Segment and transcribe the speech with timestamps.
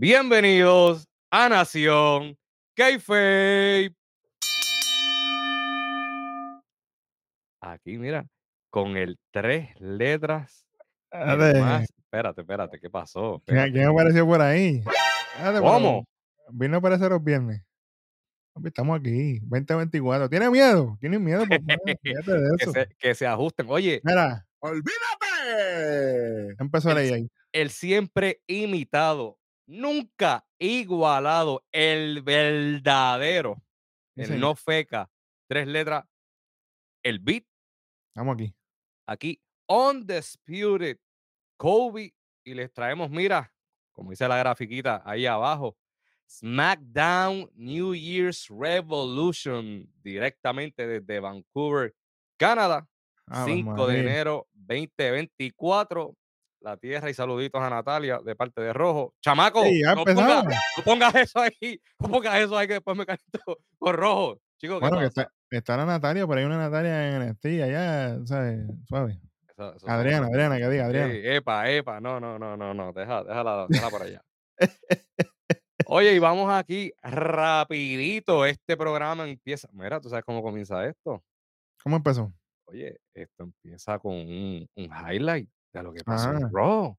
[0.00, 2.34] Bienvenidos a Nación
[2.74, 3.94] Kayfabe.
[7.60, 8.26] Aquí, mira,
[8.70, 10.66] con el tres letras.
[11.12, 13.42] Espérate, más- Espérate, espérate, ¿qué pasó?
[13.44, 13.72] ¿quién, Espérate.
[13.72, 14.82] quién apareció por ahí?
[15.36, 16.06] Espérate, ¿Cómo?
[16.50, 17.62] Vino a aparecer los viernes.
[18.64, 20.30] Estamos aquí, 2024.
[20.30, 20.96] ¿Tiene miedo?
[20.98, 21.44] ¿Tienes miedo?
[21.44, 21.62] Fíjate
[21.94, 21.98] de
[22.56, 22.72] Que eso.
[22.72, 23.66] se, que se ajusten.
[23.68, 26.56] Oye, Mira, ¡Olvídate!
[26.58, 27.28] empezó la El- ahí.
[27.52, 29.36] el siempre imitado,
[29.70, 33.62] nunca igualado, el verdadero,
[34.16, 35.10] el no feca,
[35.46, 36.04] tres letras,
[37.02, 37.44] el beat
[38.08, 38.54] Estamos aquí.
[39.06, 40.98] aquí, Undisputed
[41.56, 42.12] Kobe,
[42.44, 43.54] y les traemos, mira,
[43.92, 45.76] como dice la grafiquita ahí abajo,
[46.28, 51.94] SmackDown New Year's Revolution, directamente desde Vancouver,
[52.36, 52.88] Canadá,
[53.26, 56.16] Ave 5 de enero 2024.
[56.60, 59.14] La tierra y saluditos a Natalia de parte de Rojo.
[59.22, 63.06] Chamaco, Sí, no, pongas, no pongas eso ahí, no pongas eso ahí que después me
[63.06, 63.40] caliento
[63.78, 64.38] con Rojo.
[64.58, 68.18] Chico, ¿qué Bueno, que está, está la Natalia, pero hay una Natalia en NXT allá,
[68.26, 68.60] ¿sabes?
[68.86, 69.18] Suave.
[69.48, 71.12] Eso- eso son Adriana, Adriana, que diga, Adriana.
[71.14, 74.22] Ey, epa, epa, no, no, no, no, no, deja, déjala, déjala por allá.
[75.86, 81.22] Oye, y vamos aquí rapidito, este programa empieza, mira, ¿tú sabes cómo comienza esto?
[81.82, 82.32] ¿Cómo empezó?
[82.66, 86.50] Oye, esto empieza con un, un highlight de lo que pasó en Ah.
[86.52, 86.96] Raw,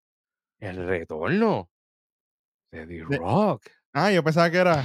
[0.59, 1.69] el retorno
[2.71, 3.67] de The De- Rock.
[3.93, 4.83] Ah, yo pensaba que era.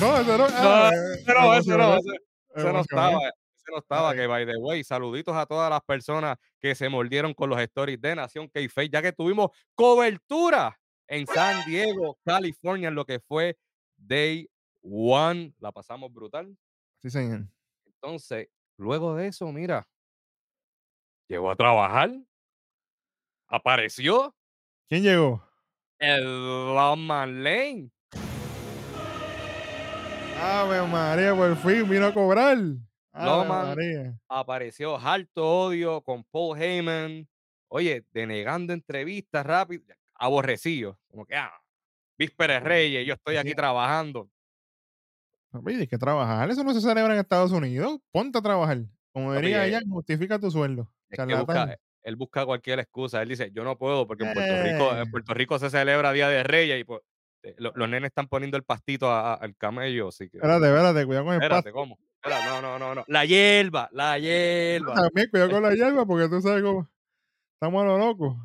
[0.00, 0.48] No, eso no.
[0.48, 2.16] No, ah, eso no, emocioné, ese, me
[2.54, 2.80] ese no emocioné.
[2.80, 4.16] estaba, ese no estaba, Ay.
[4.16, 8.00] que by the way, saluditos a todas las personas que se mordieron con los stories
[8.00, 13.56] de Nación k ya que tuvimos cobertura en San Diego, California, en lo que fue
[13.96, 14.48] Day
[14.82, 15.54] One.
[15.58, 16.56] La pasamos brutal.
[17.00, 17.46] Sí, señor.
[17.86, 19.86] Entonces, luego de eso, mira,
[21.28, 22.10] llegó a trabajar,
[23.48, 24.34] apareció
[24.88, 25.42] ¿Quién llegó?
[25.98, 26.24] el
[26.74, 27.90] Lawman Lane.
[30.38, 32.58] Ave María, por fin vino a cobrar.
[33.12, 34.18] María.
[34.28, 37.26] apareció Harto Odio con Paul Heyman.
[37.68, 39.82] Oye, denegando entrevistas rápido,
[40.14, 40.98] aborrecido.
[41.08, 41.52] Como que, ah,
[42.18, 43.54] Vísperas Reyes, yo estoy aquí Sí.
[43.54, 44.28] trabajando.
[45.66, 46.50] Hay que trabajar.
[46.50, 47.98] Eso no se celebra en Estados Unidos.
[48.12, 48.78] Ponte a trabajar.
[49.12, 50.92] Como diría eh, ella, justifica tu sueldo.
[51.08, 51.68] Es que charlatán.
[51.68, 53.22] busca, él busca cualquier excusa.
[53.22, 55.02] Él dice, yo no puedo porque en Puerto Rico, Eh.
[55.02, 57.00] en Puerto Rico se celebra Día de Reyes y pues,
[57.42, 60.08] eh, lo- los nenes están poniendo el pastito a- a- al camello.
[60.08, 61.72] Así que, Espérate, espérate, cuidado con el espérate, pasto.
[61.72, 61.98] ¿cómo?
[62.24, 63.04] No, no, no, no.
[63.06, 64.94] La hierba, la hierba.
[64.94, 66.88] También cuidado con la hierba porque tú sabes cómo.
[67.54, 68.36] Estamos a lo loco.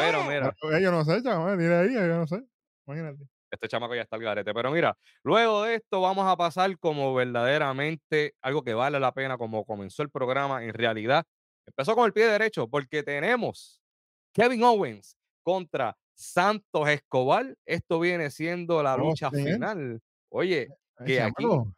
[0.00, 1.58] Pero mira, Eh, Yo no sé, chaval.
[1.58, 2.42] Dile ahí, yo no sé.
[2.86, 3.24] Imagínate.
[3.50, 4.52] este chamaco ya está al garete.
[4.52, 9.38] Pero mira, luego de esto vamos a pasar como verdaderamente algo que vale la pena,
[9.38, 10.64] como comenzó el programa.
[10.64, 11.24] En realidad,
[11.66, 13.80] empezó con el pie derecho porque tenemos
[14.32, 17.54] Kevin Owens contra Santos Escobar.
[17.66, 20.00] Esto viene siendo la Oh, lucha final.
[20.30, 20.68] Oye,
[20.98, 21.74] Ay, que aquí, chamaco,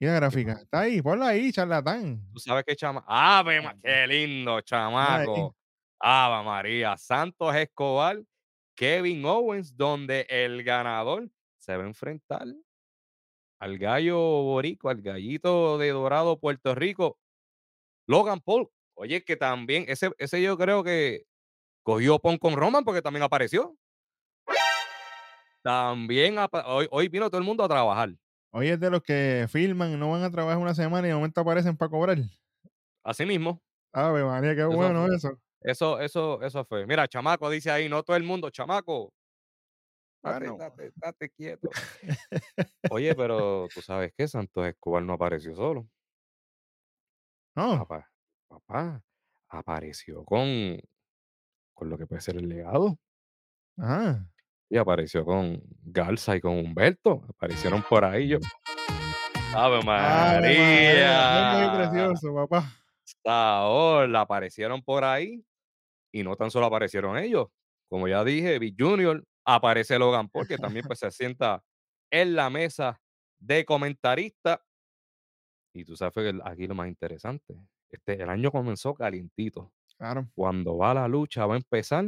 [0.00, 0.52] Y la gráfica.
[0.54, 2.22] Está ahí, ponla ahí, charlatán.
[2.32, 3.04] tú sabes que chama.
[3.06, 5.56] ¡Ave, qué lindo, chamaco!
[6.00, 6.96] ¡Ave María!
[6.96, 8.22] Santos Escobar,
[8.76, 11.28] Kevin Owens, donde el ganador
[11.58, 12.46] se va a enfrentar
[13.60, 17.18] al gallo borico, al gallito de Dorado, Puerto Rico,
[18.06, 18.68] Logan Paul.
[19.00, 21.22] Oye, que también, ese, ese yo creo que
[21.84, 23.76] cogió pon con Roman porque también apareció.
[25.62, 28.10] También apa- hoy, hoy vino todo el mundo a trabajar.
[28.50, 31.40] Hoy es de los que filman, no van a trabajar una semana y de momento
[31.40, 32.18] aparecen para cobrar.
[33.04, 33.62] Así mismo.
[33.92, 35.14] Ave María, qué Eso bueno fue.
[35.16, 35.40] eso.
[35.60, 36.86] Eso, eso, eso fue.
[36.86, 39.12] Mira, chamaco dice ahí, no todo el mundo, chamaco.
[40.22, 40.56] Date, Bueno.
[40.58, 41.70] date, date quieto.
[42.90, 45.86] Oye, pero tú sabes que Santos Escobar no apareció solo.
[47.56, 48.08] No, Apa-
[48.48, 49.02] papá,
[49.48, 50.78] apareció con,
[51.74, 52.98] con lo que puede ser el legado.
[53.78, 54.26] ajá.
[54.70, 57.22] Y apareció con Garza y con Humberto.
[57.30, 58.38] Aparecieron por ahí yo.
[59.54, 61.72] ¡Ave María, lindo y María!
[61.74, 62.70] precioso, papá.
[64.20, 65.42] Aparecieron por ahí.
[66.12, 67.48] Y no tan solo aparecieron ellos.
[67.88, 71.62] Como ya dije, Big Junior, aparece Logan Paul, que también pues, se sienta
[72.10, 73.00] en la mesa
[73.38, 74.62] de comentarista.
[75.72, 77.54] Y tú sabes que aquí lo más interesante.
[77.90, 79.72] Este, el año comenzó calientito.
[79.96, 80.28] Claro.
[80.34, 82.04] Cuando va la lucha, va a empezar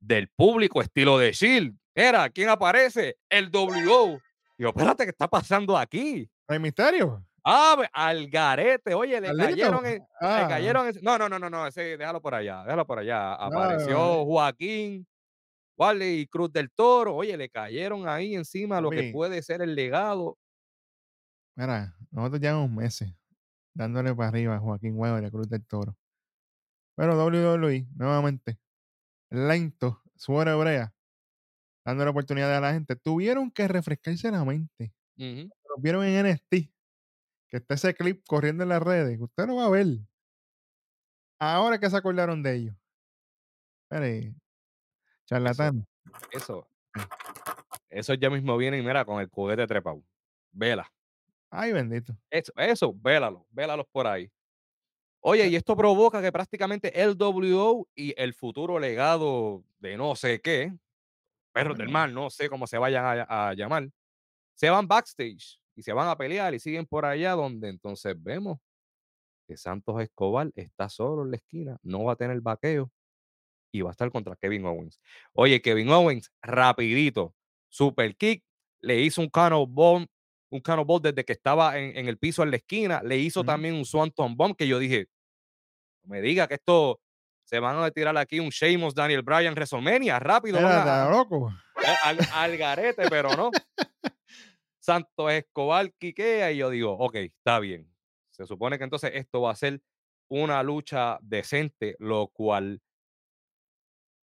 [0.00, 1.76] del público estilo de Shield.
[1.94, 3.16] Era, ¿quién aparece?
[3.28, 4.18] El WO.
[4.58, 6.28] Digo, espérate, ¿qué está pasando aquí?
[6.48, 7.24] ¿Hay misterio?
[7.44, 8.94] Ah, al garete.
[8.94, 10.46] Oye, le cayeron le Ah.
[10.48, 13.34] cayeron en- No, no, no, no, no, ese, déjalo por allá, déjalo por allá.
[13.34, 14.24] Apareció.
[14.24, 15.06] Joaquín,
[15.76, 17.14] Wally y Cruz del Toro.
[17.14, 20.36] Oye, le cayeron ahí encima lo que puede ser el legado.
[21.56, 23.12] Mira, nosotros llevamos meses
[23.74, 25.96] dándole para arriba a Joaquín Huevo y la Cruz del Toro.
[26.96, 28.58] Pero WWE, nuevamente,
[29.30, 30.94] lento, su hora hebrea,
[31.84, 34.94] dando la oportunidad a la gente, tuvieron que refrescarse la mente.
[35.16, 36.70] Los vieron en NXT,
[37.48, 39.86] que está ese clip corriendo en las redes, usted lo va a ver.
[41.40, 42.76] Ahora que se acordaron de ellos.
[43.90, 44.34] Eso,
[45.26, 45.86] charlatán.
[46.32, 46.66] eso,
[47.90, 50.02] eso ya mismo viene y mira con el juguete trepado.
[50.52, 50.93] Vela.
[51.56, 52.16] Ay, bendito.
[52.30, 54.30] Eso, eso, vélalo, vélalos por ahí.
[55.20, 60.40] Oye, y esto provoca que prácticamente el WO y el futuro legado de no sé
[60.40, 60.76] qué,
[61.52, 63.88] perros del mal, no sé cómo se vayan a, a llamar,
[64.54, 68.58] se van backstage y se van a pelear y siguen por allá donde entonces vemos
[69.48, 72.90] que Santos Escobar está solo en la esquina, no va a tener vaqueo
[73.72, 75.00] y va a estar contra Kevin Owens.
[75.32, 77.34] Oye, Kevin Owens, rapidito,
[77.68, 78.44] super kick,
[78.80, 80.06] le hizo un cannonball,
[80.50, 83.74] un cannonball desde que estaba en, en el piso en la esquina, le hizo también
[83.74, 85.08] un Swanton Bomb que yo dije,
[86.02, 87.00] no me diga que esto
[87.44, 91.52] se van a tirar aquí un Sheamus, Daniel Bryan, WrestleMania, rápido, Era, a, loco.
[92.04, 93.50] al, al garete, pero no.
[94.78, 97.90] Santos Escobar quiquea y yo digo, ok, está bien.
[98.30, 99.80] Se supone que entonces esto va a ser
[100.28, 102.82] una lucha decente, lo cual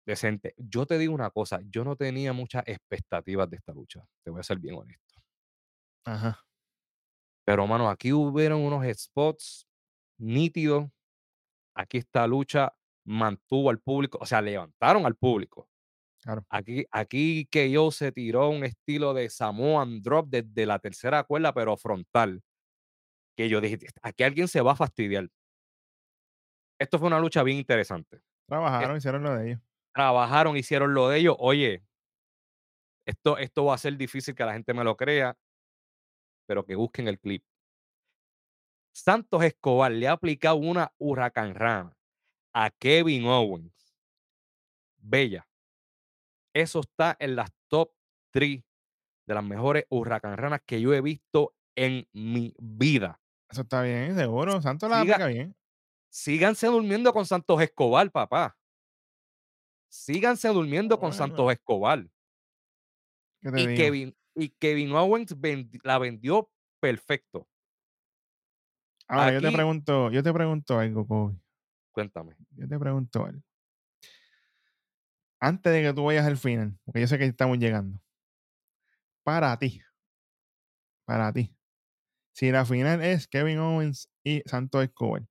[0.06, 0.56] decente.
[0.58, 4.40] Yo te digo una cosa, yo no tenía muchas expectativas de esta lucha, te voy
[4.40, 5.09] a ser bien honesto.
[6.06, 6.46] Ajá.
[7.46, 9.68] Pero, mano, aquí hubieron unos spots
[10.20, 10.88] nítidos.
[11.76, 12.74] Aquí esta lucha
[13.06, 15.70] mantuvo al público, o sea, levantaron al público.
[16.22, 16.46] Claro.
[16.50, 21.78] Aquí, aquí KO se tiró un estilo de Samoan Drop desde la tercera cuerda, pero
[21.78, 22.42] frontal.
[23.38, 25.30] Que yo dije, aquí alguien se va a fastidiar.
[26.80, 28.18] Esto fue una lucha bien interesante.
[28.18, 29.62] Es- Trabajaron, hicieron lo de ellos.
[29.94, 31.36] trabajaron, hicieron lo de ellos.
[31.40, 31.84] Oye,
[33.06, 35.38] esto, esto va a ser difícil que la gente me lo crea,
[36.50, 37.44] pero que busquen el clip.
[38.92, 41.96] Santos Escobar le ha aplicado una huracán rana
[42.54, 43.96] a Kevin Owens.
[44.98, 45.48] Bella.
[46.56, 47.92] Eso está en las top
[48.32, 48.64] 3
[49.28, 53.22] de las mejores huracán ranas que yo he visto en mi vida.
[53.52, 54.60] Eso está bien, seguro.
[54.60, 55.56] Santos la Siga, aplica bien.
[56.10, 58.58] síganse durmiendo con Santos Escobar, papá.
[59.92, 62.10] Síganse durmiendo con Santos Escobar.
[63.42, 63.76] ¿qué te Y digo?
[63.84, 66.50] Kevin, y Kevin Owens vendi- la vendió
[66.80, 67.48] perfecto.
[69.08, 71.36] Ahora, yo te pregunto, yo te pregunto algo, Kobe.
[71.92, 72.36] Cuéntame.
[72.52, 73.42] Yo te pregunto algo.
[75.42, 78.00] Antes de que tú vayas al final, porque yo sé que estamos llegando.
[79.24, 79.82] Para ti,
[81.06, 81.56] para ti.
[82.34, 85.28] Si la final es Kevin Owens y Santos Escobar,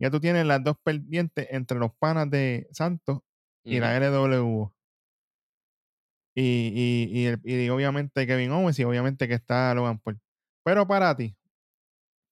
[0.00, 3.20] ya tú tienes las dos pendientes entre los panas de Santos
[3.64, 4.74] y la LWO.
[6.34, 10.20] Y, y, y, el- y obviamente Kevin Owens y obviamente que está Logan Paul.
[10.64, 11.36] Pero para ti,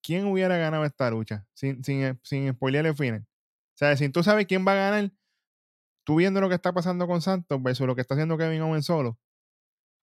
[0.01, 1.45] ¿quién hubiera ganado esta lucha?
[1.53, 3.21] Sin, sin, sin spoiler el final.
[3.21, 5.11] O sea, si tú sabes quién va a ganar,
[6.05, 8.85] tú viendo lo que está pasando con Santos versus lo que está haciendo Kevin Owens
[8.85, 9.17] solo,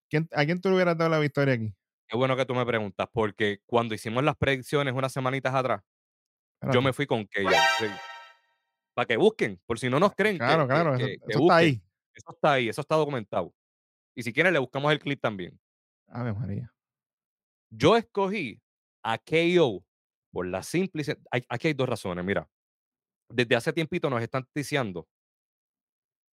[0.09, 1.73] ¿quién- ¿a quién tú le hubieras dado la victoria aquí?
[2.07, 5.81] Qué bueno que tú me preguntas, porque cuando hicimos las predicciones unas semanitas atrás,
[6.73, 7.49] yo me fui con KO.
[8.93, 11.31] Para que busquen, por si no nos creen, que- Claro, que, claro, que- eso, que
[11.31, 11.81] eso está ahí.
[12.13, 13.53] Eso está ahí, eso está documentado.
[14.15, 15.59] Y si quieren, le buscamos el clip también.
[16.07, 16.73] Ave María.
[17.69, 18.61] Yo escogí
[19.03, 19.85] a KO
[20.31, 21.03] por la simple.
[21.31, 22.23] hay- Aquí hay dos razones.
[22.25, 22.49] Mira,
[23.29, 25.07] desde hace tiempito nos están diciendo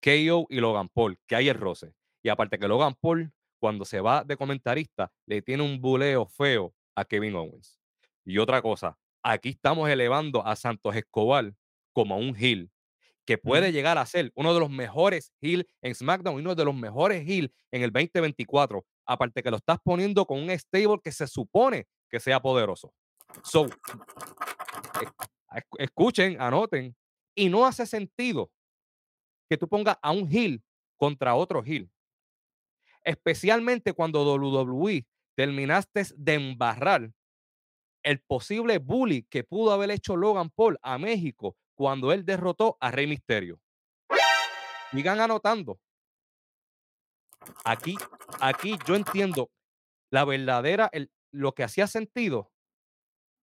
[0.03, 1.95] KO y Logan Paul, que hay el roce.
[2.23, 6.75] Y aparte que Logan Paul, cuando se va de comentarista, le tiene un buleo feo
[6.97, 7.81] a Kevin Owens.
[8.25, 11.55] Y otra cosa, aquí estamos elevando a Santos Escobar
[11.93, 12.71] como un heel,
[13.29, 16.65] que puede llegar a ser uno de los mejores heel en SmackDown y uno de
[16.65, 18.87] los mejores heel en el 2024.
[19.05, 22.95] Aparte que lo estás poniendo con un stable que se supone que sea poderoso.
[23.45, 23.69] So, e-
[25.51, 26.97] esc- escuchen, anoten.
[27.35, 28.51] Y no hace sentido
[29.51, 30.63] que tú pongas a un heel
[30.97, 31.91] contra otro heel.
[33.05, 35.07] Especialmente cuando WWE
[35.37, 37.13] terminaste de embarrar
[38.03, 42.91] el posible bully que pudo haber hecho Logan Paul a México cuando él derrotó a
[42.91, 43.61] Rey Misterio.
[44.91, 45.79] Sigan anotando.
[47.65, 47.97] Aquí,
[48.41, 49.49] aquí yo entiendo
[50.11, 52.51] la verdadera, el- lo que hacía sentido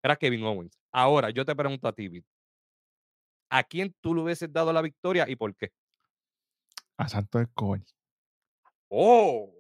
[0.04, 0.78] era Kevin Owens.
[0.92, 2.22] Ahora, yo te pregunto a ti,
[3.50, 5.72] ¿a quién tú le hubieses dado la victoria y por qué?
[6.98, 7.80] A Santos Escobar.
[8.90, 9.55] ¡Oh!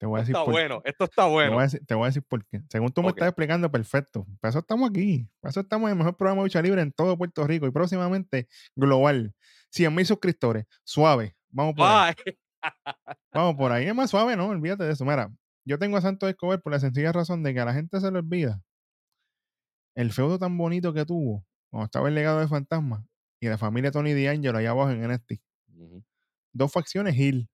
[0.00, 1.62] Te voy a Esto decir está por bueno, esto está Te voy, a bueno.
[1.62, 2.62] decir, te voy a decir por qué.
[2.70, 4.26] Según tú me estás explicando, perfecto.
[4.40, 5.28] Para eso estamos aquí.
[5.40, 7.70] Para eso estamos en el mejor programa de lucha libre en todo Puerto Rico y
[7.70, 9.34] próximamente global.
[9.70, 10.64] 100 mil suscriptores.
[10.84, 11.36] Suave.
[11.50, 12.14] Vamos por ahí.
[13.34, 13.86] Vamos por ahí.
[13.88, 14.48] Es más suave, ¿no?
[14.48, 15.04] Olvídate de eso.
[15.04, 15.30] Mira,
[15.66, 18.10] yo tengo a Santos Escobar por la sencilla razón de que a la gente se
[18.10, 18.62] le olvida
[19.94, 23.04] el feudo tan bonito que tuvo cuando estaba el legado de Fantasma
[23.38, 25.32] y la familia Tony D'Angelo allá abajo en NXT.
[26.52, 27.48] Dos facciones Hill.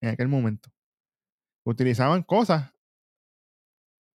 [0.00, 0.70] en aquel momento.
[1.68, 2.72] Utilizaban cosas.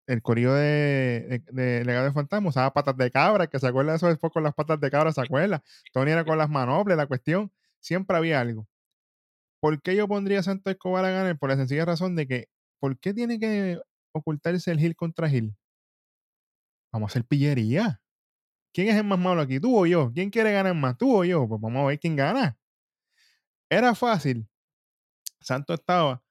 [0.07, 1.43] El corillo de,
[1.85, 4.55] Legado de Fantasma usaba patas de cabra, que se acuerda de eso después con las
[4.55, 5.61] patas de cabra, se acuerda.
[5.91, 8.67] Tony era con las manoplas, la cuestión, siempre había algo.
[9.59, 11.37] ¿Por qué yo pondría a Santos Escobar a ganar?
[11.37, 13.79] Por la sencilla razón de que, ¿por qué tiene que
[14.13, 15.55] ocultarse el Gil contra Gil?
[16.91, 18.01] Vamos a hacer pillería.
[18.73, 19.59] ¿Quién es el más malo aquí?
[19.59, 20.11] ¿Tú o yo?
[20.11, 20.97] ¿Quién quiere ganar más?
[20.97, 21.47] ¿Tú o yo?
[21.47, 22.57] Pues vamos a ver quién gana.
[23.69, 24.49] Era fácil.
[25.39, 26.23] Santo estaba.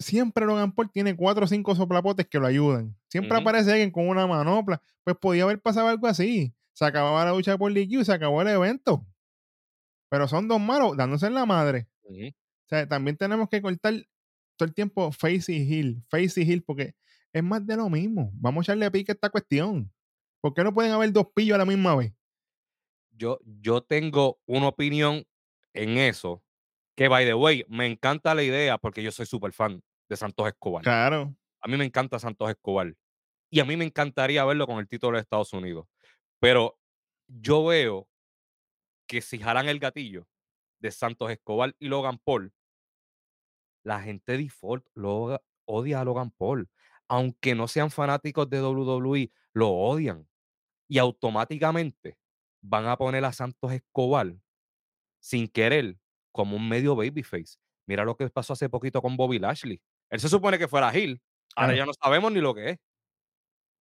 [0.00, 2.96] Siempre Logan Paul tiene cuatro o cinco soplapotes que lo ayudan.
[3.08, 4.82] Siempre aparece alguien con una manopla.
[5.04, 6.54] Pues podía haber pasado algo así.
[6.72, 9.06] Se acababa la lucha por DQ y se acabó el evento.
[10.08, 11.86] Pero son dos malos dándose en la madre.
[12.08, 12.32] O
[12.66, 13.92] sea, también tenemos que cortar
[14.56, 16.94] todo el tiempo face y heel, face y heel, porque
[17.30, 18.30] es más de lo mismo.
[18.32, 19.92] Vamos a echarle pique a esta cuestión.
[20.40, 22.14] ¿Por qué no pueden haber dos pillos a la misma vez?
[23.10, 25.26] Yo, yo tengo una opinión
[25.74, 26.42] en eso.
[26.96, 30.48] Que, by the way, me encanta la idea porque yo soy súper fan de Santos
[30.48, 30.82] Escobar.
[30.82, 31.34] Claro.
[31.62, 32.94] A mí me encanta Santos Escobar.
[33.48, 35.86] Y a mí me encantaría verlo con el título de Estados Unidos.
[36.40, 36.78] Pero
[37.28, 38.08] yo veo
[39.06, 40.26] que si jalan el gatillo
[40.80, 42.52] de Santos Escobar y Logan Paul,
[43.84, 46.68] la gente default lo odia a Logan Paul.
[47.08, 50.28] Aunque no sean fanáticos de WWE, lo odian.
[50.88, 52.18] Y automáticamente
[52.62, 54.34] van a poner a Santos Escobar
[55.20, 55.98] sin querer
[56.32, 57.58] como un medio babyface.
[57.86, 59.80] Mira lo que pasó hace poquito con Bobby Lashley.
[60.10, 61.22] Él se supone que fuera Hill.
[61.56, 62.78] Ahora ya no sabemos ni lo que es.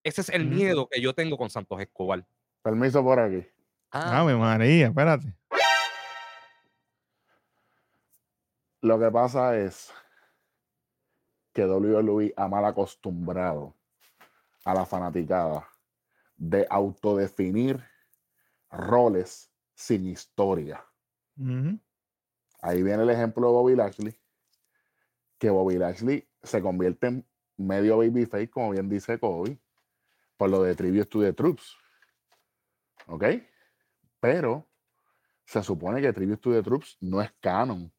[0.02, 2.25] Ese es el miedo que yo tengo con Santos Escobar.
[2.62, 3.47] Permiso por aquí.
[3.90, 5.35] Ah, Ave María, espérate.
[8.80, 9.92] Lo que pasa es
[11.52, 13.75] que WWE ha mal acostumbrado
[14.64, 15.68] a la fanaticada
[16.37, 17.82] de autodefinir
[18.70, 20.85] roles sin historia.
[22.61, 24.16] Ahí viene el ejemplo de Bobby Lashley,
[25.38, 27.26] que Bobby Lashley se convierte en
[27.57, 29.59] medio babyface, como bien dice Kobe,
[30.37, 31.76] por lo de Tribute to the Troops.
[33.07, 33.25] ¿Ok?
[34.21, 34.66] Pero
[35.45, 37.92] se supone que Tribute to the Troops no es canon,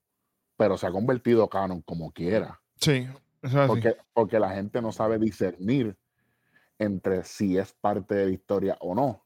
[0.55, 2.61] pero se ha convertido canon como quiera.
[2.75, 3.07] Sí,
[3.41, 3.67] eso.
[3.67, 5.97] Porque, porque la gente no sabe discernir
[6.77, 9.25] entre si es parte de la historia o no.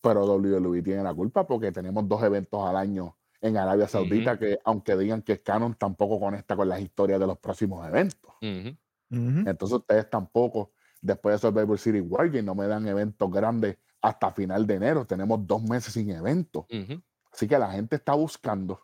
[0.00, 4.58] Pero WWE tiene la culpa porque tenemos dos eventos al año en Arabia Saudita que,
[4.64, 8.32] aunque digan que es canon, tampoco conecta con las historias de los próximos eventos.
[9.10, 14.66] Entonces ustedes tampoco, después de Survivor City Wargame, no me dan eventos grandes hasta final
[14.66, 15.06] de enero.
[15.06, 16.66] Tenemos dos meses sin eventos.
[17.32, 18.80] Así que la gente está buscando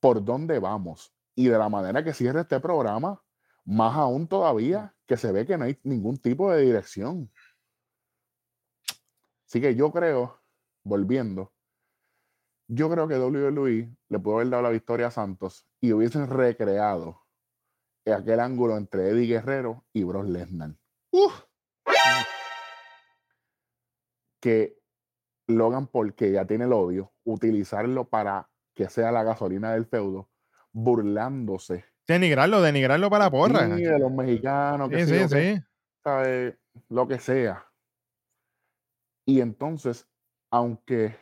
[0.00, 1.14] por dónde vamos.
[1.34, 3.22] Y de la manera que cierre este programa,
[3.64, 7.30] más aún todavía que se ve que no hay ningún tipo de dirección.
[9.46, 10.40] Así que yo creo,
[10.82, 11.52] volviendo,
[12.72, 17.20] yo creo que WWE le pudo haber dado la victoria a Santos y hubiesen recreado
[18.06, 20.74] aquel ángulo entre Eddie Guerrero y Brock Lesnar.
[24.40, 24.78] Que
[25.48, 30.30] Logan Paul, que ya tiene el odio, utilizarlo para que sea la gasolina del feudo,
[30.72, 33.76] burlándose Denigrarlo, denigrarlo para la porra.
[33.76, 35.62] sí, de los mexicanos, que Sí, sí,
[36.88, 37.64] lo que sea.
[39.26, 40.08] Y entonces,
[40.50, 41.16] aunque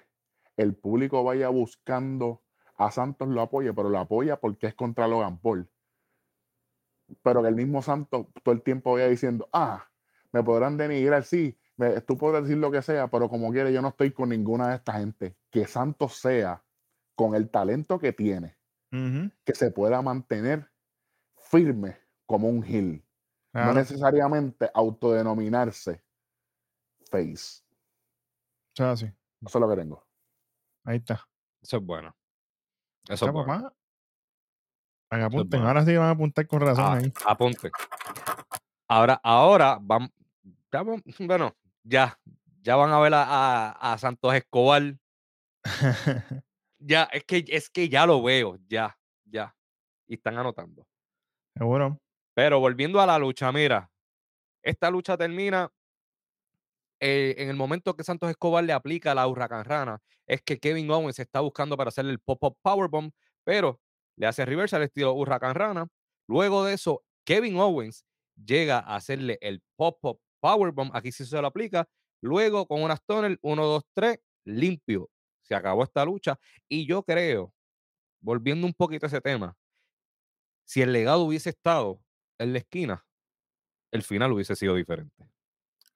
[0.58, 2.42] el público vaya buscando
[2.76, 5.70] a Santos lo apoye, pero lo apoya porque es contra Logan Paul.
[7.22, 9.88] Pero que el mismo Santos todo el tiempo vaya diciendo, ah,
[10.32, 13.80] me podrán denigrar, sí, me- tú podrás decir lo que sea, pero como quiere, yo
[13.80, 15.36] no estoy con ninguna de esta gente.
[15.50, 16.64] Que Santos sea,
[17.14, 18.56] con el talento que tiene,
[19.44, 20.70] que se pueda mantener
[21.36, 21.96] firme
[22.26, 23.04] como un heel.
[23.66, 26.02] No necesariamente autodenominarse
[27.10, 27.62] face.
[29.40, 30.07] Eso es lo que tengo.
[30.84, 31.26] Ahí está.
[31.62, 32.14] Eso es bueno.
[33.08, 33.46] Eso es bueno.
[33.46, 33.74] papá.
[35.08, 35.60] Para que apunten.
[35.60, 35.68] bueno.
[35.68, 37.12] Ahora sí van a apuntar con razón Ah, ahí.
[37.26, 37.70] apunte.
[38.88, 40.10] Ahora, ahora vamos,
[40.72, 40.82] ya
[41.20, 42.18] bueno, ya,
[42.62, 43.22] ya van a ver a,
[43.70, 44.82] a- a Santos Escobar.
[46.80, 49.52] Ya, es que, es que ya lo veo, ya, ya.
[50.06, 50.86] Y están anotando.
[51.56, 51.98] Seguro.
[52.34, 53.90] Pero volviendo a la lucha, mira,
[54.62, 55.68] esta lucha termina
[57.00, 60.90] eh, en el momento que Santos Escobar le aplica la huracán rana, es que Kevin
[60.90, 63.12] Owens está buscando para hacerle el pop-up powerbomb,
[63.44, 63.80] pero
[64.16, 65.88] le hace reverse al estilo huracán rana.
[66.28, 68.04] Luego de eso, Kevin Owens
[68.36, 71.88] llega a hacerle el pop-up powerbomb, aquí sí se lo aplica.
[72.20, 75.08] Luego con unas tunnel, 1, 2, 3, limpio.
[75.42, 76.38] Se acabó esta lucha.
[76.68, 77.52] Y yo creo,
[78.20, 79.56] volviendo un poquito a ese tema,
[80.64, 82.02] si el legado hubiese estado
[82.38, 83.06] en la esquina,
[83.90, 85.26] el final hubiese sido diferente.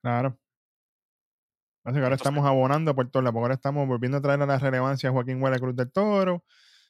[0.00, 0.38] Claro.
[1.84, 4.40] Así que ahora Entonces- estamos abonando por todo lado, porque ahora estamos volviendo a traer
[4.42, 6.44] a la relevancia a Joaquín Huela Cruz del Toro.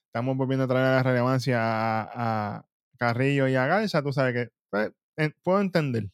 [0.06, 2.66] estamos volviendo a traer la relevancia a, a
[2.98, 6.10] Carrillo y a Garza, tú sabes que pues, en- puedo entender.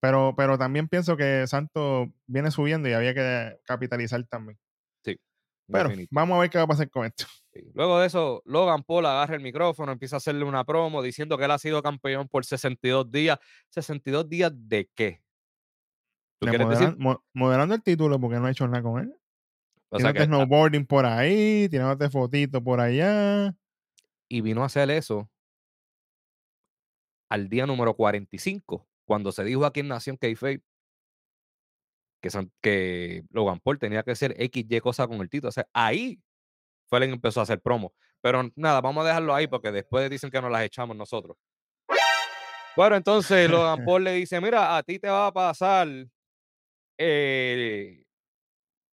[0.00, 4.58] Pero, pero también pienso que Santos viene subiendo y había que capitalizar también.
[5.66, 6.10] Pero definitivo.
[6.20, 7.24] vamos a ver qué va a pasar con esto.
[7.54, 7.60] Sí.
[7.72, 11.44] Luego de eso, Logan Paul agarra el micrófono, empieza a hacerle una promo diciendo que
[11.46, 13.38] él ha sido campeón por 62 días.
[13.74, 15.22] ¿62 días de qué?
[16.38, 16.98] ¿Tú Le quieres moderan- decir?
[16.98, 19.14] mo- moderando el título porque no ha hecho nada con él.
[19.90, 23.54] O sea Tirándote que, ah, snowboarding por ahí, tirándote fotitos por allá.
[24.28, 25.30] y vino a hacer eso
[27.28, 30.62] al día número 45, cuando se dijo aquí en Nación Kayfabe
[32.20, 32.28] que,
[32.60, 35.50] que Logan Paul tenía que hacer XY cosa con el título.
[35.50, 36.20] O sea, ahí
[36.88, 37.92] fue el que empezó a hacer promo.
[38.20, 41.36] Pero nada, vamos a dejarlo ahí porque después dicen que nos las echamos nosotros.
[42.76, 45.86] Bueno, entonces Logan Paul le dice, mira, a ti te va a pasar
[46.98, 48.04] eh,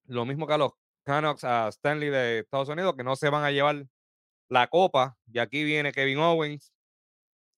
[0.05, 0.71] lo mismo que a los
[1.05, 3.85] Canucks, a Stanley de Estados Unidos, que no se van a llevar
[4.49, 5.17] la copa.
[5.31, 6.73] Y aquí viene Kevin Owens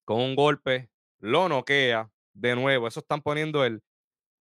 [0.06, 2.88] con un golpe, lo noquea de nuevo.
[2.88, 3.82] Eso están poniendo el.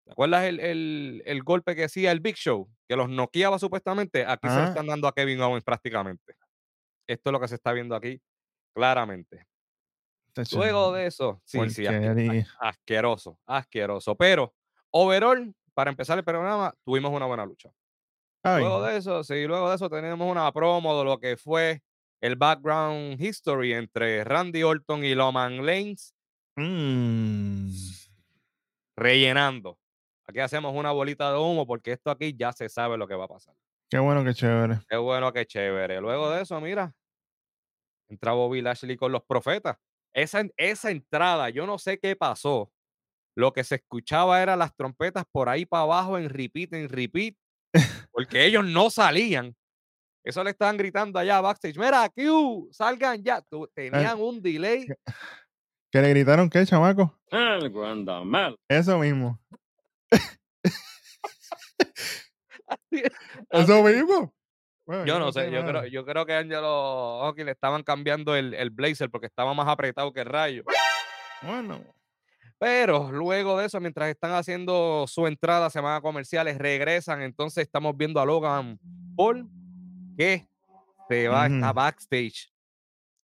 [0.04, 2.68] ¿Te acuerdas el, el- el golpe que hacía el Big Show?
[2.88, 4.24] Que los noqueaba supuestamente.
[4.26, 6.34] Aquí se lo están dando a Kevin Owens prácticamente.
[7.08, 8.20] Esto es lo que se está viendo aquí
[8.74, 9.46] claramente.
[10.56, 11.82] Luego de eso, sí, sí,
[12.58, 14.16] asqueroso, asqueroso.
[14.16, 14.54] Pero,
[14.90, 17.70] overall, para empezar el programa, tuvimos una buena lucha.
[18.44, 18.60] Bien.
[18.60, 21.82] Luego de eso, sí, luego de eso tenemos una promo de lo que fue
[22.20, 26.14] el background history entre Randy Orton y Loman Lanes
[26.58, 27.70] Mm.
[28.96, 29.78] rellenando.
[30.26, 33.24] Aquí hacemos una bolita de humo porque esto aquí ya se sabe lo que va
[33.24, 33.54] a pasar.
[33.90, 34.80] Qué bueno, qué chévere.
[34.88, 36.00] Qué bueno, qué chévere.
[36.00, 36.94] Luego de eso, mira,
[38.08, 39.76] entra Bobby Lashley con los profetas.
[40.14, 42.70] Esa, esa entrada, yo no sé qué pasó.
[43.36, 47.34] Lo que se escuchaba eran las trompetas por ahí para abajo en repeat, en repeat,
[48.12, 49.54] porque ellos no salían.
[50.24, 51.76] Eso le estaban gritando allá backstage.
[51.78, 53.40] Mira, Q, salgan ya.
[53.42, 54.86] Tu- Tenían un delay.
[55.92, 57.18] ¿Que le gritaron qué, chamaco?
[57.30, 58.56] Algo anda mal.
[58.68, 59.38] Eso mismo.
[62.66, 63.02] así-
[63.50, 64.32] Eso mismo.
[64.86, 68.52] Bueno, Yo no sé, yo creo, yo creo que Angelo Hockey le estaban cambiando el,
[68.54, 70.64] el blazer porque estaba más apretado que el rayo.
[71.42, 71.84] Bueno,
[72.62, 77.20] Pero luego de eso, mientras están haciendo su entrada a semana comerciales, regresan.
[77.20, 78.78] Entonces estamos viendo a Logan
[79.16, 79.50] Paul
[80.16, 80.46] que
[81.08, 81.74] se va, Ujú.
[81.74, 82.52] backstage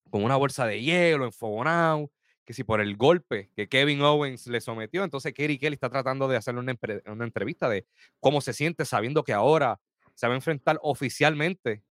[0.09, 2.11] con una bolsa de hielo, enfogonado,
[2.47, 6.29] que si por el golpe que Kevin Owens le sometió, entonces Kerry Kelly está tratando
[6.29, 7.87] de hacerle una, entrevista de
[8.21, 9.79] cómo se siente sabiendo que ahora
[10.15, 11.85] se va a enfrentar oficialmente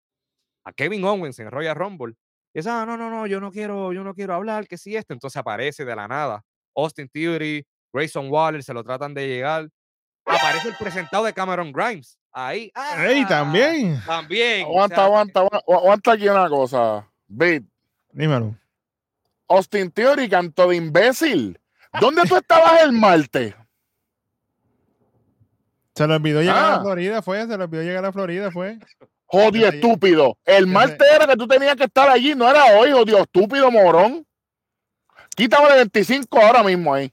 [0.64, 2.14] a Kevin Owens en Royal Rumble.
[2.54, 4.96] Y dice, ah, no, no, no, yo no quiero, yo no quiero hablar, que si
[4.96, 5.12] esto.
[5.12, 6.42] Entonces aparece de la nada
[6.76, 9.68] Austin Theory, Grayson Waller, se lo tratan de llegar.
[10.26, 12.18] Aparece el presentado de Cameron Grimes.
[12.32, 12.72] Ahí.
[12.98, 13.28] ¡Ey, ¡ah!
[13.28, 14.00] también!
[14.04, 14.64] También.
[14.66, 17.08] o Aguanta, sea, aguanta, agua- aguanta aquí una cosa.
[17.28, 17.62] Beat.
[18.12, 18.56] Dímelo.
[19.48, 21.60] Austin Theory, canto de imbécil.
[22.00, 23.54] ¿Dónde tú estabas el martes?
[25.94, 26.80] Se le olvidó llegar a Ah.
[26.80, 27.46] Florida, fue.
[27.46, 28.78] Se le olvidó llegar a Florida, fue.
[29.26, 30.36] Jodido estúpido.
[30.44, 34.26] El martes era que tú tenías que estar allí, no era hoy, jodido estúpido morón.
[35.34, 37.12] Quítame el 25 ahora mismo ahí.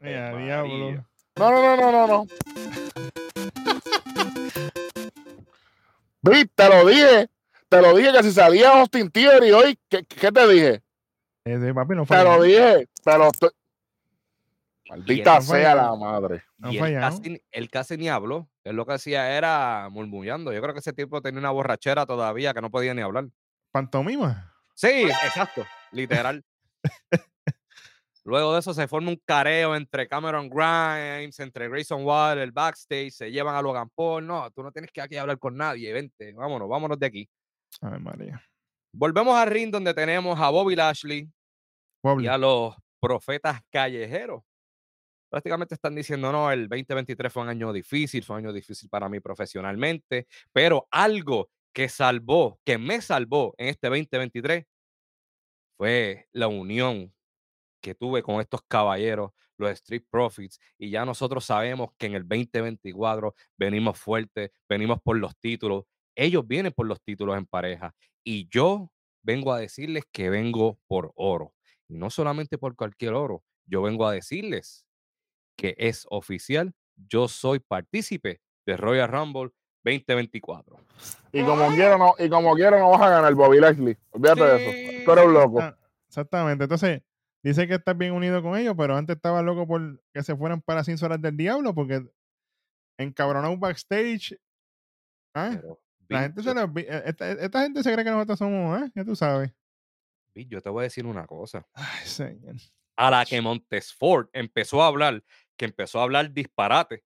[0.00, 1.04] Mira, diablo.
[1.36, 2.26] No, no, no, no, no, no.
[6.54, 7.28] Te lo dije.
[7.68, 10.82] Te lo dije que si salía Austin Theory hoy, ¿qué, qué te dije?
[11.42, 13.50] Ese papi no Te lo dije, pero estoy...
[14.90, 16.44] Maldita no sea la madre.
[16.58, 18.46] No Y él casi, ni- él casi ni habló.
[18.62, 20.52] Él lo que hacía era murmullando.
[20.52, 23.28] Yo creo que ese tipo tenía una borrachera todavía que no podía ni hablar.
[23.70, 24.54] Pantomima.
[24.74, 26.44] Sí, exacto, literal.
[28.24, 33.10] Luego de eso se forma un careo entre Cameron Grimes, entre Grayson Waller, el backstage,
[33.10, 34.26] se llevan a Logan Paul.
[34.26, 37.28] No, tú no tienes que aquí hablar con nadie, vente, vámonos, vámonos de aquí.
[37.80, 38.40] Ay, María.
[38.94, 41.30] Volvemos al ring donde tenemos a Bobby Lashley y
[42.02, 42.28] Wobbly.
[42.28, 44.42] a los profetas callejeros.
[45.28, 49.08] Prácticamente están diciendo, no, el 2023 fue un año difícil, fue un año difícil para
[49.08, 54.66] mí profesionalmente, pero algo que salvó, que me salvó en este 2023
[55.78, 57.12] fue la unión
[57.82, 62.26] que tuve con estos caballeros, los Street Profits, y ya nosotros sabemos que en el
[62.26, 68.48] 2024 venimos fuertes, venimos por los títulos, ellos vienen por los títulos en pareja, y
[68.48, 68.90] yo
[69.22, 71.52] vengo a decirles que vengo por oro,
[71.88, 74.86] y no solamente por cualquier oro, yo vengo a decirles
[75.56, 79.50] que es oficial, yo soy partícipe de Royal Rumble
[79.84, 80.76] 2024.
[81.32, 83.96] Y como quiero, no, y como quiero, no vas a ganar Bobby Lashley.
[84.10, 85.04] Olvídate de Sí, eso.
[85.04, 85.62] Tú eres un loco.
[86.08, 86.64] Exactamente.
[86.64, 87.02] Entonces,
[87.42, 90.60] dice que estás bien unido con ellos, pero antes estaba loco por que se fueran
[90.60, 92.02] para sin horas del diablo, porque
[92.98, 94.38] encabronado backstage.
[95.34, 95.60] ¿Ah?
[96.08, 98.92] La gente se le olvi- eh, esta, esta gente se cree que nosotros somos, ¿eh?
[98.94, 99.50] Ya tú sabes.
[100.34, 101.66] Yo te voy a decir una cosa.
[101.72, 102.56] Ay, señor.
[102.96, 105.24] A la que Montesford empezó a hablar,
[105.56, 107.04] que empezó a hablar disparate,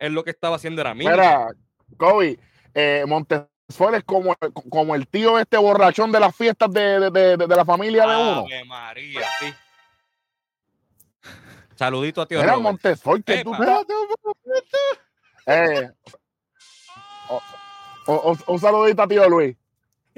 [0.00, 1.04] es lo que estaba haciendo era mí.
[1.06, 1.48] Mira,
[1.96, 2.38] Kobe,
[2.74, 3.51] eh, Montesfort
[3.94, 4.34] es como,
[4.70, 8.16] como el tío este borrachón de las fiestas de, de- de- de la familia de
[8.16, 8.40] uno.
[8.40, 9.52] Ave María, sí.
[11.74, 12.60] Saludito a tío.
[12.60, 13.52] Montesfort, que tú.
[15.46, 15.90] Eh,
[17.28, 17.42] o-
[18.06, 19.56] o- o- un saludito a tío Luis.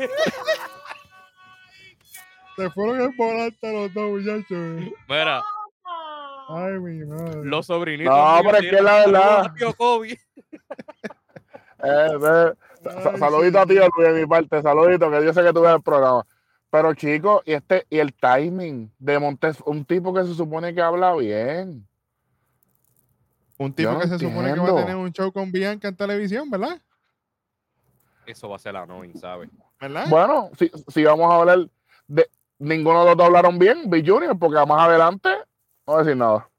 [2.56, 4.94] Se fueron en volante los dos, muchachos.
[5.08, 5.42] Mira,
[6.48, 7.40] Ay, mi madre.
[7.44, 8.14] los sobrinitos.
[8.14, 10.18] No, pero es que la verdad- tío Kobe.
[11.86, 12.52] Eh, eh,
[12.84, 15.74] Ay, saludito a tío Luis de mi parte, saludito, que yo sé que tú ves
[15.74, 16.26] el programa.
[16.70, 20.82] Pero chicos, y este, y el timing de Montes, un tipo que se supone que
[20.82, 21.86] habla bien.
[23.58, 25.96] Un tipo no que se supone que va a tener un show con Bianca en
[25.96, 26.80] televisión, ¿verdad?
[28.26, 29.50] Eso va a ser annoying, ¿sabes?
[29.80, 30.06] ¿Verdad?
[30.08, 31.68] Bueno, si, si vamos a hablar
[32.08, 35.28] de ninguno de los dos hablaron bien, Bill Junior, porque más adelante
[35.86, 36.50] no voy a decir nada.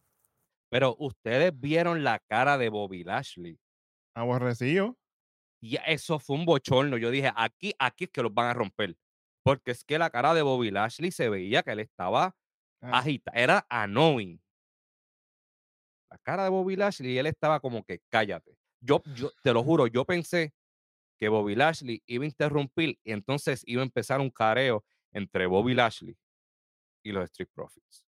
[0.69, 3.57] Pero ustedes vieron la cara de Bobby Lashley.
[4.13, 4.95] Aborrecido.
[5.61, 6.97] Y eso fue un bochorno.
[6.97, 8.95] Yo dije, aquí, aquí es que los van a romper.
[9.43, 12.35] Porque es que la cara de Bobby Lashley se veía que él estaba
[12.81, 14.39] Ah, agita, era annoying.
[16.11, 18.57] La cara de Bobby Lashley y él estaba como que cállate.
[18.79, 20.53] Yo, yo te lo juro, yo pensé
[21.17, 25.73] que Bobby Lashley iba a interrumpir y entonces iba a empezar un careo entre Bobby
[25.73, 26.15] Lashley
[27.03, 28.05] y los Street Profits.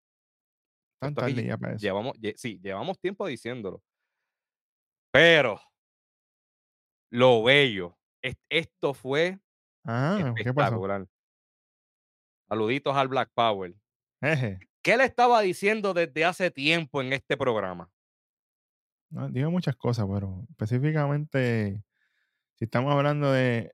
[0.99, 1.81] tan Esto aquí tarde ya para eso.
[1.81, 3.81] Llevamos, lle- sí, llevamos tiempo diciéndolo.
[5.11, 5.59] Pero
[7.09, 9.39] lo bello, es- esto fue
[9.85, 10.39] Ah, ¿qué pasó?
[10.49, 11.07] espectacular.
[12.49, 13.73] Saluditos al Black Power.
[14.21, 14.59] Eje.
[14.81, 17.89] ¿Qué le estaba diciendo desde hace tiempo en este programa?
[19.09, 21.83] No, digo muchas cosas, pero específicamente,
[22.55, 23.73] si estamos hablando de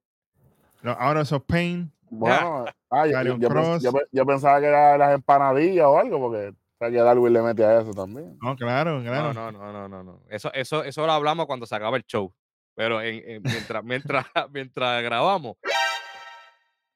[0.82, 6.50] los Out of Pain, Bueno, ah, yo, pensaba que era las empanadillas o algo, porque
[6.50, 8.38] o sea, que Darwin le mete a eso también.
[8.42, 9.34] no, claro, claro.
[9.34, 10.22] No, no, no, no, no, no.
[10.30, 12.34] Eso, eso, eso lo hablamos cuando se acaba el show.
[12.76, 15.58] Pero en- en- mientras, mientras, mientras grabamos,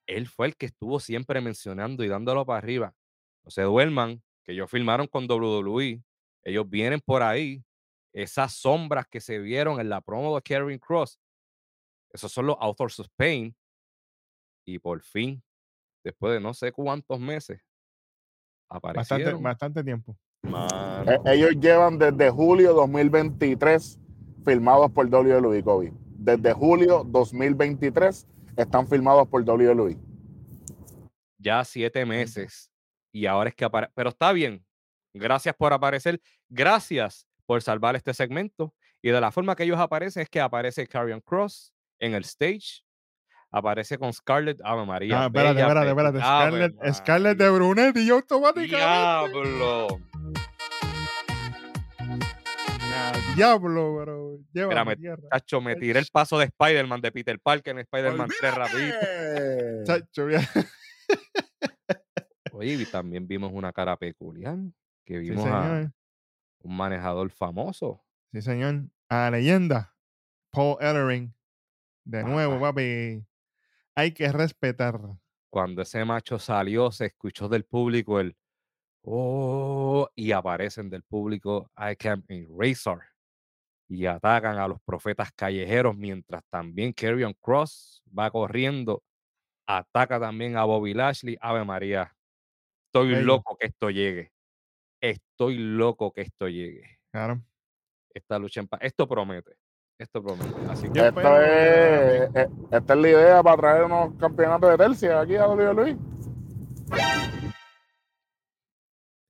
[0.06, 2.94] él fue el que estuvo siempre mencionando y dándolo para arriba.
[3.44, 6.02] No se duerman, que ellos filmaron con WWE.
[6.44, 7.62] Ellos vienen por ahí.
[8.14, 11.20] Esas sombras que se vieron en la promo de Karen Cross,
[12.10, 13.54] esos son los Authors of Pain.
[14.66, 15.42] Y por fin,
[16.02, 17.60] después de no sé cuántos meses,
[18.70, 19.42] aparecieron.
[19.42, 20.16] bastante tiempo.
[20.42, 21.10] Mano.
[21.12, 23.98] Eh, ellos llevan desde julio 2023
[24.48, 25.92] filmados por WWE Kobe.
[26.16, 29.98] Desde julio 2023 están filmados por WWE.
[31.36, 32.70] ya siete meses
[33.12, 33.92] y ahora es que aparece.
[33.94, 34.64] Pero está bien.
[35.12, 36.18] Gracias por aparecer.
[36.48, 38.74] Gracias por salvar este segmento.
[39.02, 42.82] Y de la forma que ellos aparecen es que aparece Carrion Cross en el stage.
[43.50, 45.24] Aparece con Scarlett Ave María.
[45.24, 46.18] Ah, espérate, bella, espérate, espérate.
[46.20, 47.50] Scarlett, Scarlett de.
[47.50, 48.76] Brunetti y automáticamente.
[48.78, 49.88] Diablo.
[53.42, 54.38] Ah, diablo, bro.
[54.52, 55.28] Llévame Mira, a me-.
[55.30, 58.96] Chacho, me tiré el paso de Spider-Man de Peter Parker en Spider-Man 3 rapidito.
[59.84, 60.26] Chacho.
[62.52, 64.56] Oye, y también vimos una cara peculiar.
[65.04, 65.90] Que Sí, vimos a
[66.60, 68.02] un manejador famoso.
[68.32, 68.82] Sí, señor.
[69.08, 69.94] A la leyenda.
[70.50, 71.32] Paul Ellering.
[72.04, 72.68] De nuevo, Papá.
[72.72, 73.24] papi.
[73.94, 74.98] Hay que respetar.
[75.50, 78.36] cuando ese macho salió, se escuchó del público el
[79.02, 82.24] oh, y aparecen del público I Can
[82.58, 83.02] Razor
[83.88, 89.02] y atacan a los profetas callejeros mientras también Carrion Cross va corriendo,
[89.66, 91.38] ataca también a Bobby Lashley.
[91.40, 92.14] Ave María,
[92.86, 94.30] estoy loco que esto llegue.
[95.00, 96.98] Estoy loco que esto llegue.
[97.10, 97.40] Claro.
[98.12, 98.80] Esta lucha en paz.
[98.82, 99.56] Esto promete.
[99.98, 100.54] Esto promete.
[100.68, 105.20] Así que espero, es, eh, esta es la idea para traer unos campeonatos de tercia
[105.20, 105.96] aquí a WWE.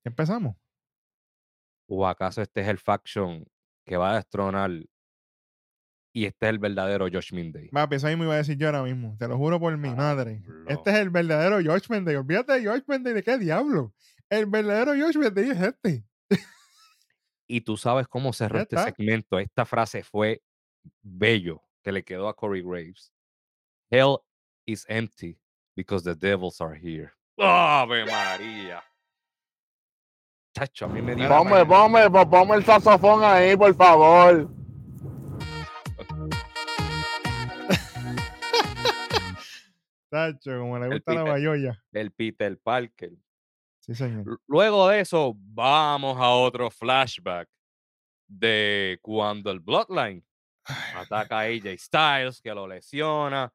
[0.03, 0.55] Empezamos.
[1.87, 3.45] ¿O acaso este es el faction
[3.89, 4.69] que va a destronar
[6.13, 7.69] y este es el verdadero Josh Minday?
[7.69, 9.15] Papi, eso mismo iba a decir yo ahora mismo.
[9.17, 10.43] Te lo juro por mi madre.
[10.67, 12.15] Este es el verdadero George Menday.
[12.15, 13.13] Olvídate de George Menday.
[13.13, 13.95] ¿De qué diablo?
[14.29, 16.05] El verdadero George Menday es este.
[17.47, 19.39] Y tú sabes cómo cerró este segmento.
[19.39, 20.43] Esta frase fue
[21.01, 23.11] bello que le quedó a Corey Graves.
[23.89, 24.17] Hell
[24.67, 25.39] is empty
[25.75, 27.11] because the devils are here.
[27.39, 28.83] ¡Ave María!
[30.59, 34.49] Chacho, a mí me dio Ponme, ponme, po- ponme el saxofón ahí, por favor.
[40.09, 41.33] Tacho, como le gusta la Peter.
[41.33, 41.83] bayoya.
[41.93, 43.11] el Peter Parker.
[43.79, 44.39] Sí, señor.
[44.47, 47.47] Luego de eso, vamos a otro flashback
[48.27, 50.23] de cuando el Bloodline
[50.95, 53.51] Ataca a AJ Styles, que lo lesiona.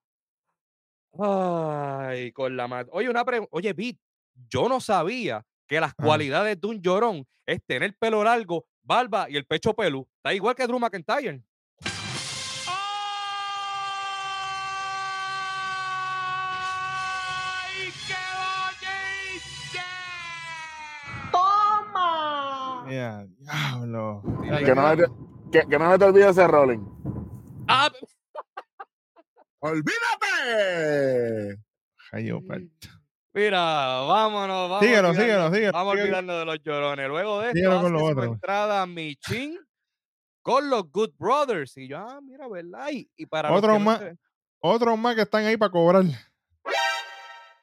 [1.17, 3.51] Ay, con la Oye, una pregunta.
[3.53, 4.01] Oye, Pete,
[4.49, 6.03] yo no sabía que las Ah.
[6.05, 10.07] cualidades de un llorón es tener pelo largo, barba y el pecho pelú.
[10.17, 11.43] Está igual que Drew McIntyre.
[22.91, 24.23] Ya, diablo.
[24.43, 25.05] Dile Que no, se te,
[25.53, 26.81] que, que no se te olvide ese rolling.
[27.67, 27.91] Ah,
[29.61, 29.97] ¡Olvídate!
[32.47, 32.61] Par-
[33.35, 33.59] Mira,
[34.07, 34.81] vámonos, vamos.
[34.81, 37.09] Síguelo, olvidando- síguelo, síguelo, Vamos olvidando de los llorones.
[37.09, 39.59] Luego de esto, con su entrada Michin
[40.41, 41.77] con los Good Brothers.
[41.77, 42.89] Y yo, ah, mira, ¿verdad?
[42.93, 43.99] Y, y para los Otro que no más.
[43.99, 44.17] se-
[44.61, 46.05] Otros más que están ahí para cobrar.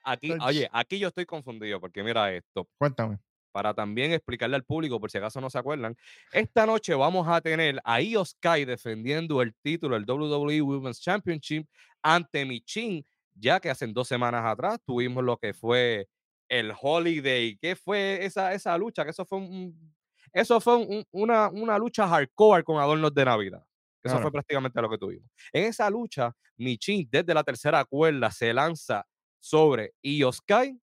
[0.03, 2.67] Aquí, oye, aquí yo estoy confundido porque mira esto.
[2.77, 3.19] Cuéntame.
[3.51, 5.95] Para también explicarle al público, por si acaso no se acuerdan,
[6.31, 11.67] esta noche vamos a tener a Io Sky defendiendo el título del WWE Women's Championship
[12.01, 13.05] ante Michin,
[13.41, 16.07] ya que hace dos semanas atrás tuvimos lo que fue
[16.49, 17.57] el Holiday.
[17.57, 19.03] ¿Qué fue esa, esa lucha?
[19.03, 19.93] Que eso fue un,
[20.33, 23.59] eso fue un- una, una lucha hardcore con adornos de Navidad.
[24.03, 24.21] Eso Claro.
[24.23, 25.29] fue prácticamente lo que tuvimos.
[25.53, 29.05] En esa lucha, Michin desde la tercera cuerda se lanza
[29.39, 30.79] sobre Io Sky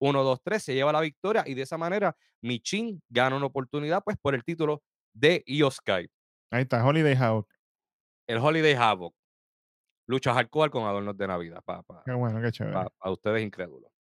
[0.00, 4.02] 1, 2, 3, se lleva la victoria y de esa manera Michin gana una oportunidad
[4.04, 6.08] pues por el título de Io Sky.
[6.50, 7.48] Ahí está, Holiday Havoc.
[8.28, 9.14] El Holiday Havoc.
[10.10, 12.84] Lucha hardcore con adornos de Navidad para Qué bueno, qué chévere.
[13.04, 13.92] ustedes incrédulos.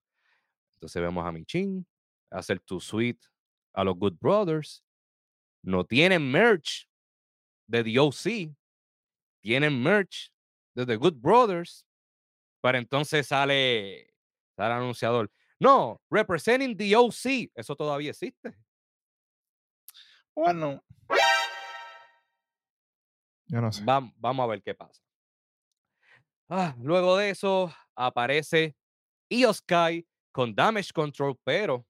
[0.73, 1.85] Entonces vemos a Michin
[2.31, 3.27] hacer tu suite
[3.73, 4.83] a los Good Brothers.
[5.63, 6.89] No tienen merch
[7.67, 8.55] de The OC.
[9.41, 10.33] Tienen merch
[10.73, 11.85] de The Good Brothers.
[12.61, 14.11] Pero entonces sale,
[14.55, 15.31] sale el anunciador.
[15.59, 17.51] No, representing the OC.
[17.53, 18.57] Eso todavía existe.
[20.33, 20.83] Bueno.
[23.47, 23.83] Yo no sé.
[23.83, 25.03] Vam- vamos a ver qué pasa.
[26.49, 28.75] Ah, luego de eso aparece
[29.29, 31.85] Io Sky con Damage Control, pero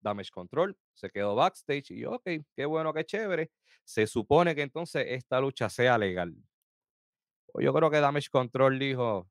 [0.00, 3.50] Damage Control se quedó backstage y yo, ok, qué bueno, qué chévere.
[3.84, 6.34] Se supone que entonces esta lucha sea legal.
[7.52, 9.28] Pues Yo creo que Damage Control dijo,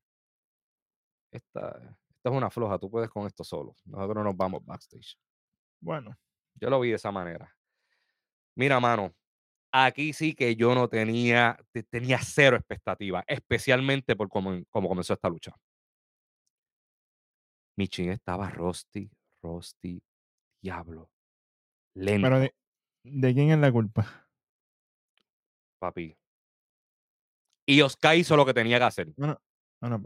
[1.32, 3.76] esta, esta es una floja, tú puedes con esto solo.
[3.86, 5.18] Nosotros nos vamos backstage.
[5.80, 6.18] Bueno.
[6.60, 7.56] Yo lo vi de esa manera.
[8.56, 9.14] Mira, mano,
[9.86, 15.14] aquí sí que yo no tenía, te- tenía cero expectativa, especialmente por cómo, cómo comenzó
[15.14, 15.54] esta lucha.
[17.78, 19.10] Michin estaba Rusty,
[19.44, 20.02] Rusty,
[20.62, 21.12] diablo,
[21.96, 22.56] lento, Pero de,
[23.04, 24.28] ¿de quién es la culpa?
[25.80, 26.16] papi.
[27.68, 29.14] Y Oscar hizo lo que tenía que hacer.
[29.18, 29.42] No, no.
[29.82, 30.06] no, no.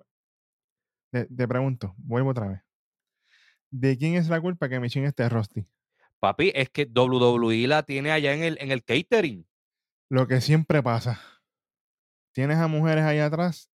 [1.13, 2.62] Te, te pregunto, vuelvo otra vez.
[3.69, 5.65] ¿De quién es la culpa que Michin esté Rusty?
[6.19, 9.47] Papi, es que WWE la tiene allá en el, en el catering.
[10.12, 11.21] Lo que siempre pasa.
[12.34, 13.71] Tienes a mujeres ahí atrás,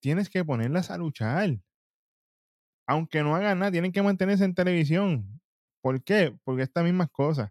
[0.00, 1.60] tienes que ponerlas a luchar.
[2.88, 5.40] Aunque no hagan nada, tienen que mantenerse en televisión.
[5.80, 6.36] ¿Por qué?
[6.42, 7.50] Porque estas mismas cosas.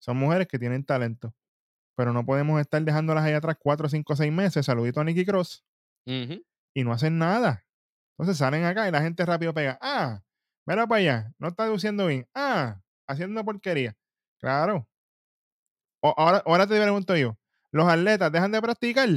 [0.00, 1.34] Son mujeres que tienen talento.
[1.94, 4.64] Pero no podemos estar dejándolas ahí atrás cuatro, cinco, seis meses.
[4.64, 5.62] Saludito a Nicky Cross.
[6.74, 7.66] Y no hacen nada.
[8.12, 9.78] Entonces salen acá y la gente rápido pega.
[9.82, 10.22] Ah,
[10.66, 12.26] mira para allá, no está luciendo bien.
[12.34, 13.94] Ah, haciendo porquería.
[14.40, 14.88] Claro.
[16.02, 17.36] O- ahora, ahora te pregunto yo,
[17.72, 19.08] ¿los atletas dejan de practicar?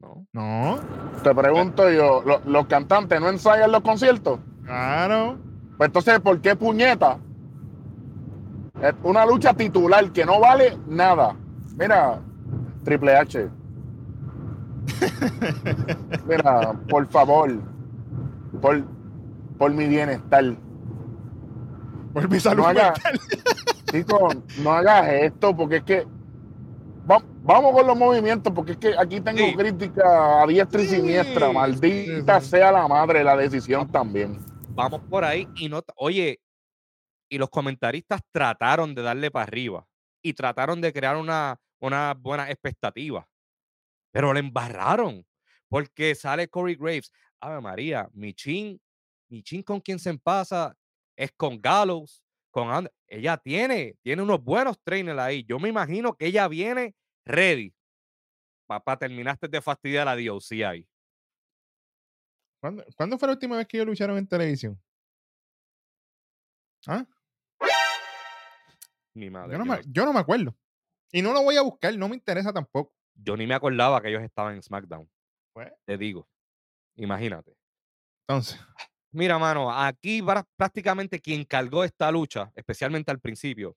[0.00, 0.26] No.
[0.32, 0.78] No,
[1.22, 4.38] Te pregunto yo, ¿lo- ¿los cantantes no ensayan los conciertos?
[4.64, 5.38] claro.
[5.76, 7.18] Pues entonces, ¿por qué puñeta?
[8.82, 11.36] Es una lucha titular que no vale nada.
[11.76, 12.20] Mira,
[12.84, 13.48] Triple H.
[16.26, 17.50] Mira, por favor,
[18.60, 18.84] por,
[19.58, 20.44] por mi bienestar.
[22.12, 23.20] Por mi salud No haga- mental.
[23.90, 24.28] Chico,
[24.62, 26.06] no hagas esto porque es que
[27.10, 29.54] va- vamos con los movimientos porque es que aquí tengo Sí.
[29.56, 30.96] crítica a diestra y Sí.
[30.96, 31.52] siniestra.
[31.52, 34.38] Maldita Sí, sea la madre la decisión también.
[34.70, 35.82] Vamos por ahí y no.
[35.96, 36.40] Oye,
[37.30, 39.86] y los comentaristas trataron de darle para arriba
[40.22, 43.26] y trataron de crear una, una buena expectativa,
[44.12, 45.24] pero le embarraron
[45.68, 47.10] porque sale Corey Graves.
[47.40, 48.80] Ave María, Michin,
[49.30, 50.74] Michin con quien se pasa
[51.16, 55.44] es con Gallows, con And- ella tiene, tiene unos buenos trainers ahí.
[55.44, 57.74] Yo me imagino que ella viene ready.
[58.66, 60.86] Papá, terminaste de fastidiar a DOC ahí.
[62.60, 64.80] ¿Cuándo, cuándo fue la última vez que ellos lucharon en televisión?
[66.86, 67.04] ¿Ah?
[69.14, 69.52] Mi madre.
[69.52, 70.56] Yo no, yo me, no- yo no me acuerdo.
[71.12, 72.94] Y no lo voy a buscar, no me interesa tampoco.
[73.14, 75.10] yo ni me acordaba que ellos estaban en SmackDown.
[75.52, 76.28] Pues, Te digo.
[76.96, 77.56] Imagínate.
[78.28, 78.60] entonces,
[79.12, 80.22] Mira, mano, aquí
[80.56, 83.76] prácticamente quien cargó esta lucha, especialmente al principio,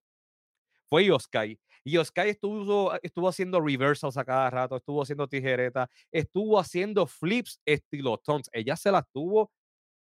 [0.90, 1.60] fue Yoskai.
[1.84, 7.62] Y Oscar estuvo, estuvo haciendo reversals a cada rato, estuvo haciendo tijeretas, estuvo haciendo flips
[7.66, 8.50] estilo tons.
[8.54, 9.52] Ella se la estuvo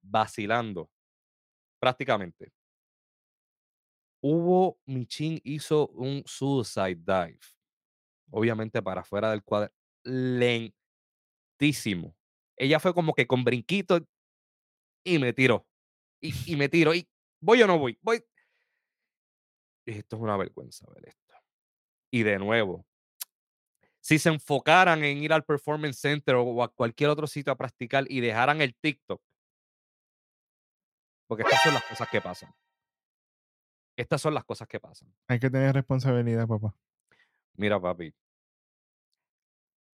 [0.02, 0.90] vacilando,
[1.80, 2.52] prácticamente.
[4.24, 7.40] Hubo, Michin hizo un suicide dive,
[8.32, 9.72] obviamente para afuera del cuadro,
[10.04, 10.74] lentísimo.
[12.58, 14.00] Ella fue como que con brinquito
[15.08, 15.66] y me tiró,
[16.22, 17.08] y, y me tiro, y
[17.40, 18.24] voy o no voy, voy.
[19.86, 21.34] Esto es una vergüenza ver esto.
[22.12, 22.86] Y de nuevo,
[24.02, 28.06] si se enfocaran en ir al Performance Center o a cualquier otro sitio a practicar
[28.10, 29.22] y dejaran el TikTok,
[31.28, 32.56] porque estas son las cosas que pasan.
[33.96, 35.14] Estas son las cosas que pasan.
[35.28, 36.76] Hay que tener responsabilidad, papá.
[37.54, 38.14] Mira, papi.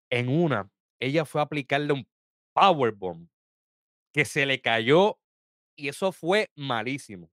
[0.10, 2.08] En una, ella fue a aplicarle un
[2.54, 3.28] powerbomb
[4.14, 5.18] que se le cayó
[5.76, 7.30] y eso fue malísimo.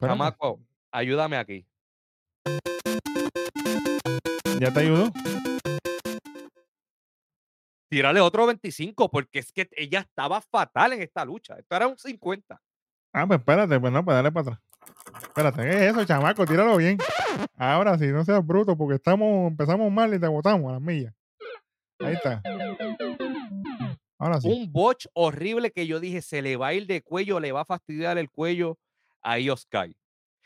[0.00, 1.66] Chamaco, ayúdame aquí.
[4.58, 5.12] ¿Ya te ayudó?
[7.88, 11.56] Tírale otro 25 porque es que ella estaba fatal en esta lucha.
[11.58, 12.60] Esto era un 50.
[13.12, 14.60] Ah, pues espérate, pues no, pues dale para atrás.
[15.22, 16.44] Espérate, ¿qué es eso, chamaco?
[16.44, 16.98] Tíralo bien.
[17.56, 21.14] Ahora sí, no seas bruto, porque estamos, empezamos mal y te botamos a las millas.
[22.00, 22.42] Ahí está.
[24.26, 24.48] Ahora sí.
[24.48, 27.60] Un botch horrible que yo dije, se le va a ir de cuello, le va
[27.60, 28.76] a fastidiar el cuello
[29.22, 29.96] a Io Sky.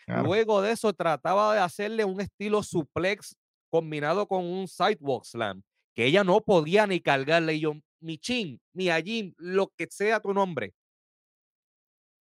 [0.04, 0.24] claro.
[0.24, 3.36] Luego de eso trataba de hacerle un estilo suplex
[3.70, 5.62] combinado con un sidewalk slam,
[5.94, 7.54] que ella no podía ni cargarle.
[7.54, 10.74] Y yo, Michin, Miyajin, lo que sea tu nombre,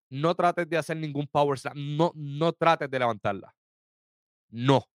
[0.10, 3.54] no trates de hacer ningún power slam, no, no trates de levantarla.
[4.48, 4.86] No.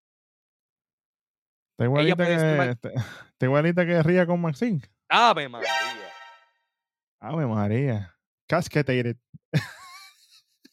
[1.73, 2.35] Está igualita que,
[2.71, 4.81] está igualita que Ría con Maxine.
[5.11, 5.69] Ave María.
[7.25, 8.15] Ave María.
[8.47, 9.17] Cascadated.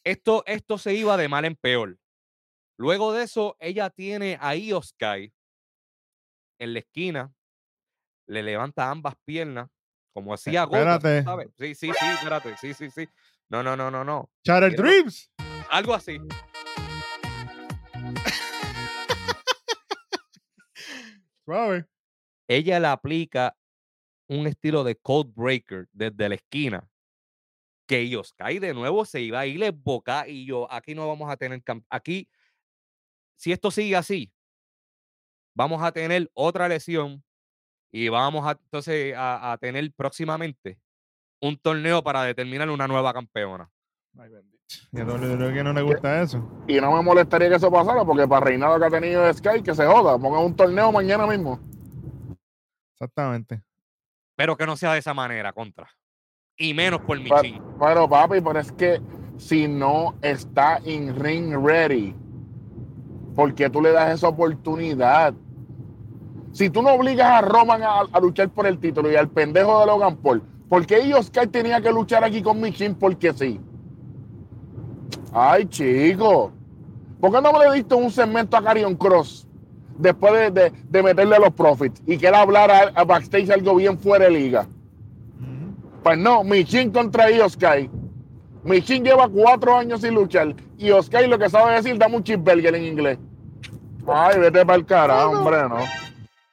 [0.04, 1.98] Esto, esto se iba de mal en peor.
[2.78, 5.34] Luego de eso, ella tiene a Io Sky
[6.60, 7.34] en la esquina,
[8.28, 9.70] le levanta ambas piernas,
[10.14, 11.52] como hacía Goldust, espérate.
[11.58, 13.08] Sí, sí, sí, espérate, sí, sí, sí.
[13.48, 14.30] No, no, no, no, no.
[14.44, 15.32] Chatter Mira, Dreams.
[15.70, 16.18] Algo así.
[21.46, 21.86] Suave.
[22.50, 23.56] Ella le aplica
[24.32, 26.88] un estilo de code breaker desde la esquina.
[27.88, 31.30] Que Io Sky de nuevo se iba a ir boca y yo, aquí no vamos
[31.30, 32.30] a tener camp- Aquí,
[33.36, 34.32] si esto sigue así,
[35.54, 37.22] vamos a tener otra lesión
[37.92, 40.80] y vamos a entonces a, a tener próximamente
[41.42, 43.70] un torneo para determinar una nueva campeona.
[44.18, 44.64] Ay, bendito.
[44.94, 46.64] Y a WWE que no le gusta eso.
[46.70, 49.62] Y no me molestaría que eso pasara, porque para el reinado que ha tenido Sky,
[49.64, 51.60] que se joda, pongan un torneo mañana mismo.
[52.94, 53.62] Exactamente.
[54.42, 55.88] Pero que no sea de esa manera, contra.
[56.58, 57.62] Y menos por Pa- Michin.
[57.80, 59.00] Pero papi, pero es que
[59.38, 62.16] si no está in ring ready,
[63.36, 65.36] ¿por qué tú le das esa oportunidad?
[66.54, 69.80] Si tú no obligas a Roman a, a luchar por el título y al pendejo
[69.80, 72.96] de Logan Paul, ¿por qué Io Sky tenía que luchar aquí con Michin?
[72.96, 73.60] Porque sí.
[75.34, 76.52] Ay, chico.
[77.20, 79.48] ¿Por qué no me le diste un segmento a Carion Cross
[79.98, 83.98] después de, de- de meterle los profits y que él hablara a backstage algo bien
[83.98, 84.68] fuera de liga?
[86.04, 87.90] Pues no, Michin contra Sky.
[88.64, 90.56] Michin lleva cuatro años sin luchar.
[90.78, 93.20] Y Sky lo que sabe decir, dame un cheeseburger en inglés.
[94.08, 95.84] Ay, vete para el carajo, hombre, no.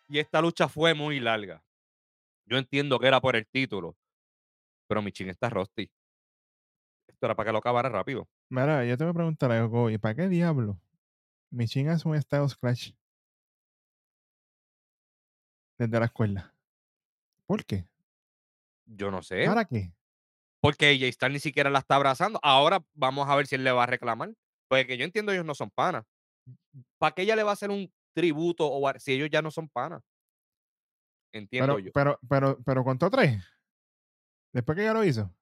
[0.08, 1.62] Y esta lucha fue muy larga.
[2.46, 3.96] Yo entiendo que era por el título,
[4.86, 5.90] pero Michin está rusty.
[7.06, 8.28] Esto era para que lo acabara rápido.
[8.50, 9.90] Mira, yo te voy a preguntar algo.
[9.90, 10.78] ¿Y para qué diablo?
[11.50, 12.92] Michin hace un Styles Clash
[15.78, 16.54] desde la escuela.
[17.46, 17.86] ¿Por qué?
[18.84, 19.46] Yo no sé.
[19.46, 19.92] ¿Para qué?
[20.60, 22.38] Porque AJ Styles ni siquiera la está abrazando.
[22.42, 24.34] Ahora vamos a ver si él le va a reclamar.
[24.68, 26.04] Porque yo entiendo ellos no son panas.
[26.98, 29.68] ¿Para qué ella le va a hacer un tributo o si ellos ya no son
[29.68, 30.02] panas?
[31.32, 31.92] Entiendo Pero, yo.
[31.92, 33.42] pero, pero, pero contó tres.
[34.52, 35.32] Después que ya lo hizo.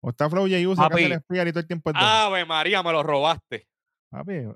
[0.00, 0.74] O está Flow J.U.
[0.76, 2.02] sacando el y todo el tiempo dos.
[2.02, 3.68] Ave María, me lo robaste.
[4.08, 4.46] Papi,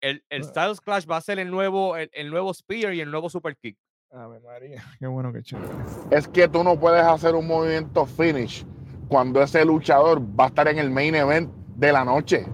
[0.00, 0.44] El, el.
[0.44, 3.56] Styles Clash va a ser el nuevo, el, el nuevo Spear y el nuevo Super
[3.56, 3.78] Kick.
[4.12, 4.82] Ave María.
[4.98, 5.68] Qué bueno que chévere.
[6.10, 8.64] Es que tú no puedes hacer un movimiento finish
[9.08, 12.46] cuando ese luchador va a estar en el main event de la noche.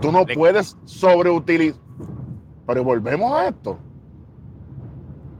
[0.00, 1.80] Tú no Le- puedes sobreutilizar.
[2.66, 3.78] Pero volvemos a esto.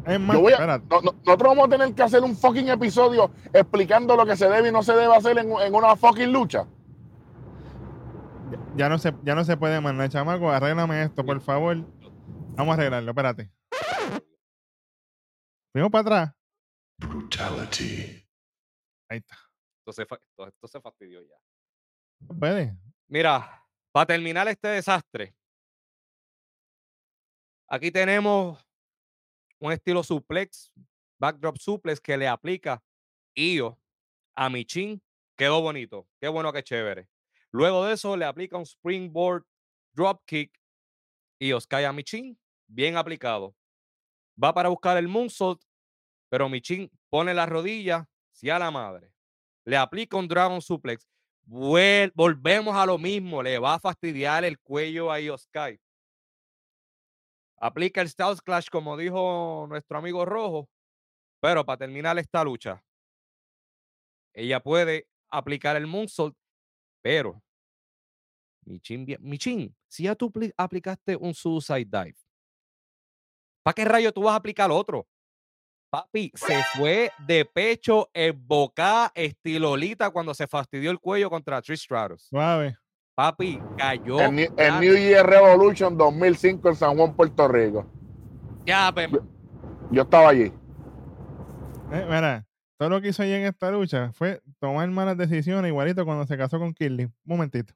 [0.07, 0.67] Es más, voy a-.
[0.67, 4.49] No- no- nosotros vamos a tener que hacer un fucking episodio explicando lo que se
[4.49, 6.67] debe y no se debe hacer en, en una fucking lucha.
[8.77, 10.51] Ya no se, ya no se puede mandar, chamaco.
[10.51, 11.79] Arréglame esto, por favor.
[12.57, 13.51] Vamos a arreglarlo, espérate.
[15.73, 16.35] Fuimos para atrás.
[16.99, 18.25] Brutality.
[19.09, 19.37] Ahí está.
[19.81, 21.37] Entonces, fa- esto, esto se fastidió ya.
[22.21, 22.77] No puede.
[23.09, 23.61] Mira,
[23.93, 25.37] Para terminar este desastre,
[27.69, 28.65] aquí tenemos
[29.61, 30.73] un estilo suplex,
[31.21, 32.83] backdrop suplex que le aplica
[33.37, 33.79] Io
[34.37, 35.01] a Michin.
[35.37, 36.09] Quedó bonito.
[36.21, 37.09] Qué bueno, qué chévere.
[37.53, 39.45] Luego de eso le aplica un springboard
[39.93, 40.53] dropkick
[41.41, 42.37] y cae a Michin.
[42.67, 43.55] Bien aplicado.
[44.43, 45.63] Va para buscar el moonsault,
[46.29, 49.13] pero Michin pone la rodilla, si a la madre.
[49.65, 51.09] Le aplica un dragon suplex.
[51.45, 53.43] volvemos a lo mismo.
[53.43, 55.81] Le va a fastidiar el cuello a Ioskai.
[57.59, 60.69] Aplica el Stealth Clash, como dijo nuestro amigo Rojo.
[61.41, 62.83] Pero para terminar esta lucha,
[64.33, 66.37] ella puede aplicar el moonsault,
[67.03, 67.43] pero
[68.65, 72.17] Michin, Michin, si ya tú aplicaste un suicide dive,
[73.65, 75.09] ¿para qué rayo tú vas a aplicar otro?
[75.91, 81.83] Papi, se fue de pecho en boca estilolita cuando se fastidió el cuello contra Trish
[81.85, 82.23] Stratus.
[82.25, 82.77] Suave.
[83.15, 84.21] Papi, cayó.
[84.21, 87.87] En, New Year Revolution 2005 en San Juan, Puerto Rico.
[88.67, 89.09] Ya, pues.
[89.93, 90.53] Yo, estaba allí.
[91.93, 92.45] Eh, mira,
[92.77, 96.37] todo lo que hizo allí en esta lucha fue tomar malas decisiones, igualito cuando se
[96.37, 97.05] casó con Kirby.
[97.05, 97.73] Un momentito.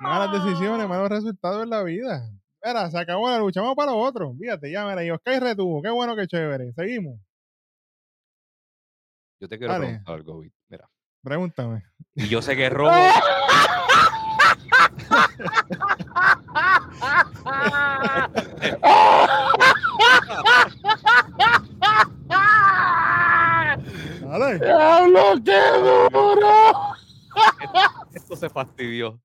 [0.00, 2.30] Malas decisiones, malos resultados en la vida.
[2.62, 4.34] Mira, se acabó la lucha, vamos para lo otro.
[4.38, 5.80] Fíjate, ya, mira, y Oscar retuvo.
[5.82, 6.72] Qué bueno, qué chévere.
[6.72, 7.18] Seguimos.
[9.40, 10.88] Yo te quiero preguntar algo, Mira.
[11.22, 11.84] Pregúntame.
[12.14, 12.90] Y yo sé que robo.
[24.20, 24.58] Dale.
[24.58, 25.60] ¡Diablo, qué
[26.10, 26.94] duro!
[28.12, 29.20] Esto se fastidió.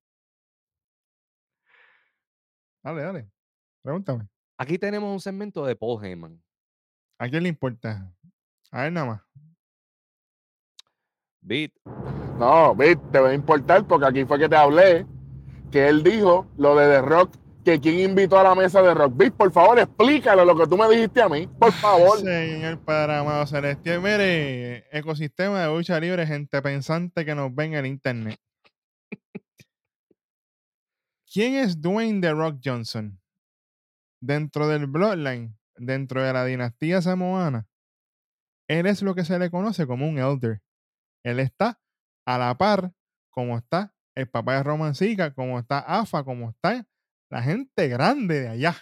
[2.82, 3.30] Dale, dale.
[3.82, 4.28] Pregúntame.
[4.58, 6.42] Aquí tenemos un segmento de Paul Heyman.
[7.18, 8.12] ¿A quién le importa?
[8.70, 9.22] A él nada más.
[11.40, 11.72] Beat.
[12.38, 15.06] No, Beat, te va a importar porque aquí fue que te hablé
[15.70, 19.16] que él dijo lo de The Rock, que quien invitó a la mesa de Rock.
[19.16, 22.18] Beat, por favor, explícalo lo que tú me dijiste a mí, por favor.
[22.18, 27.86] Señor Padre Amado Celestial, mire, ecosistema de lucha libre, gente pensante que nos ven en
[27.86, 28.38] internet.
[31.32, 33.18] ¿Quién es Dwayne The Rock Johnson?
[34.20, 37.66] Dentro del Bloodline, dentro de la dinastía samoana,
[38.68, 40.60] él es lo que se le conoce como un elder.
[41.24, 41.80] Él está
[42.26, 42.92] a la par,
[43.30, 46.86] como está el papá de Roman Siga, como está AFA, como está
[47.30, 48.76] la gente grande de allá.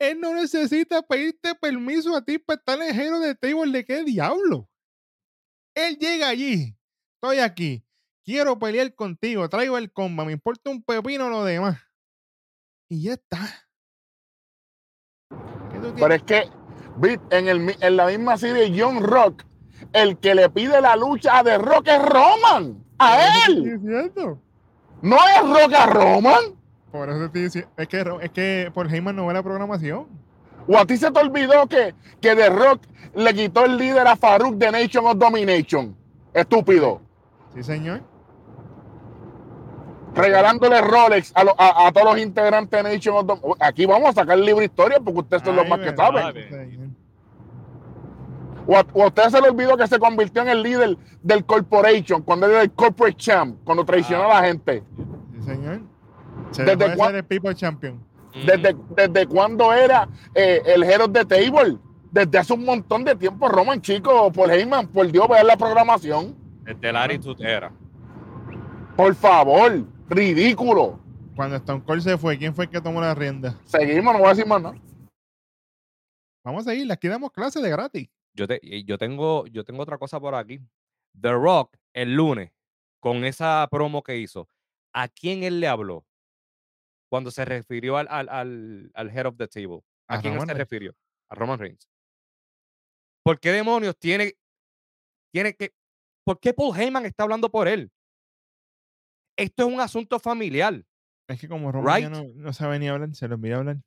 [0.00, 4.68] Él no necesita pedirte permiso a ti para estar lejero de table de qué diablo.
[5.76, 6.76] Él llega allí.
[7.14, 7.83] Estoy aquí
[8.24, 11.78] quiero pelear contigo, traigo el comba, me importa un pepino lo demás.
[12.88, 13.38] Y ya está.
[15.96, 16.48] Pero es que,
[17.30, 19.44] en, el, en la misma serie de John Rock,
[19.92, 22.84] el que le pide la lucha a The Rock es Roman.
[22.98, 23.80] A él.
[25.02, 26.44] No es Rock a Roman.
[26.90, 27.70] Por eso te diciendo.
[27.76, 30.06] Es que, es que por Heyman no ve la programación.
[30.66, 32.82] ¿O a ti se te olvidó que, que The Rock
[33.14, 35.94] le quitó el líder a Farouk de Nation of Domination?
[36.32, 37.02] Estúpido.
[37.54, 38.13] Sí, señor
[40.14, 44.60] regalándole Rolex a, todos los integrantes de Nation of Aquí vamos a sacar el libro
[44.60, 46.96] de historia porque ustedes son los más que saben.
[48.66, 52.48] O a, usted se le olvidó que se convirtió en el líder del corporation, cuando
[52.48, 54.82] era el corporate champ, cuando traicionó a la gente.
[55.34, 55.80] Sí, señor.
[56.50, 58.02] Se desde ser el people champion.
[58.46, 61.78] Desde, desde cuándo era eh, el hero de table.
[62.10, 66.34] Desde hace un montón de tiempo, Roman, chico, por Heyman, por Dios, vean la programación.
[66.62, 67.72] Desde Larry Tutera.
[68.96, 69.84] Por favor.
[70.08, 71.00] Ridículo.
[71.34, 73.58] Cuando Stone Cold se fue, ¿quién fue el que tomó la rienda?
[73.64, 74.76] Seguimos, no voy a decir más nada.
[76.44, 78.08] Vamos a seguir, aquí damos clases de gratis.
[78.34, 80.60] Yo, te, yo, tengo, yo tengo otra cosa por aquí.
[81.20, 82.52] The Rock, el lunes,
[83.00, 84.48] con esa promo que hizo,
[84.92, 86.04] ¿a quién él le habló?
[87.08, 89.80] Cuando se refirió al, al, al, head of the table.
[90.06, 90.94] ¿A, quién se refirió?
[91.28, 91.88] A Roman Reigns.
[93.22, 94.36] ¿Por qué demonios tiene,
[95.32, 95.72] tiene que...
[96.24, 97.90] ¿Por qué Paul Heyman está hablando por él?
[99.36, 100.84] Esto es un asunto familiar.
[101.26, 103.78] Es que como Roman no, no, sabe ni hablar, se lo olvidó hablar.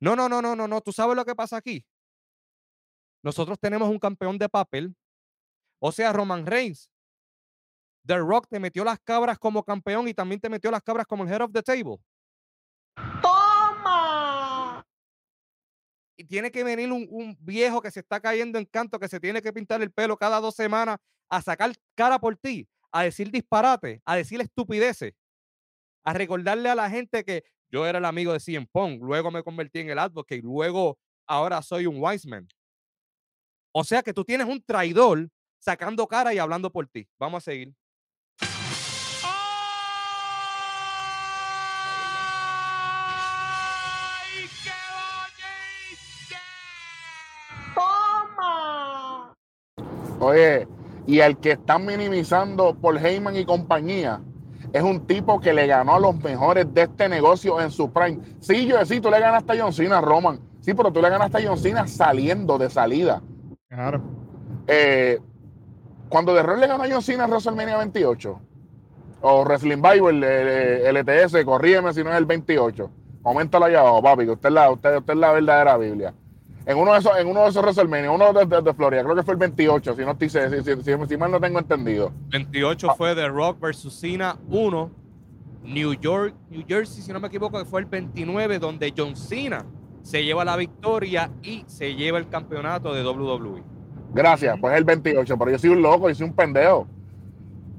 [0.00, 0.80] No, no, no, no, no, no.
[0.80, 1.84] ¿Tú sabes lo que pasa aquí?
[3.22, 4.94] Nosotros tenemos un campeón de papel.
[5.80, 6.90] O sea, Roman Reigns.
[8.04, 11.24] The Rock te metió las cabras como campeón y también te metió las cabras como
[11.24, 11.98] el head of the table.
[13.22, 14.84] ¡Toma!
[16.16, 19.20] Y tiene que venir un, un, viejo que se está cayendo en canto, que se
[19.20, 20.98] tiene que pintar el pelo cada dos semanas
[21.28, 25.14] a sacar cara por ti a decir disparate, a decir estupideces,
[26.04, 29.42] a recordarle a la gente que yo era el amigo de CM Punk, luego me
[29.42, 32.46] convertí en el advocate, luego ahora soy un wise man.
[33.74, 37.08] O sea que tú tienes un traidor sacando cara y hablando por ti.
[37.18, 37.74] Vamos a seguir.
[50.24, 50.68] Oye,
[51.06, 54.20] y el que están minimizando por Heyman y compañía
[54.72, 58.20] es un tipo que le ganó a los mejores de este negocio en su prime.
[58.40, 60.40] Sí, yo sí, tú le ganaste a John Cena, Roman.
[60.60, 63.20] Sí, pero tú le ganaste a John Cena saliendo de salida.
[63.68, 64.00] Claro.
[64.66, 65.20] Eh,
[66.08, 68.40] cuando The Rock le ganó a John Cena en WrestleMania 28,
[69.22, 72.90] o Wrestling Bible, eh, el, ETS, corrígeme si no es el 28.
[73.22, 76.14] Coméntalo allá abajo, papi, que usted es la, usted, usted es la verdadera Biblia.
[76.64, 79.16] En uno de esos, en uno de esos WrestleMania, uno de, de- de Florida, creo
[79.16, 82.12] que fue el 28, si no si, si- si- mal no tengo entendido.
[82.28, 82.94] 28 Ah.
[82.96, 84.90] fue The Rock versus Cena 1.
[85.64, 89.64] New York, New Jersey, si no me equivoco, que fue el 29, donde John Cena
[90.02, 93.62] se lleva la victoria y se lleva el campeonato de WWE.
[94.12, 96.88] Gracias, pues es el 28, pero yo soy un loco, yo soy un pendejo.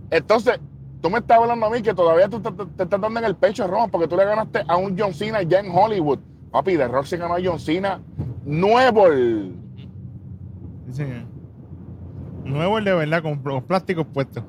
[0.09, 0.59] Entonces,
[1.01, 3.25] tú me estás hablando a mí que todavía tú te, te- te estás dando en
[3.25, 6.19] el pecho, Ron, porque tú le ganaste a un John Cena ya en Hollywood.
[6.51, 7.99] Papi, The Rock se ganó a John Cena
[8.45, 9.07] nuevo.
[9.07, 9.55] el-
[10.87, 11.23] Sí, señor.
[12.43, 14.43] Nuevo el de verdad, con los plásticos puestos.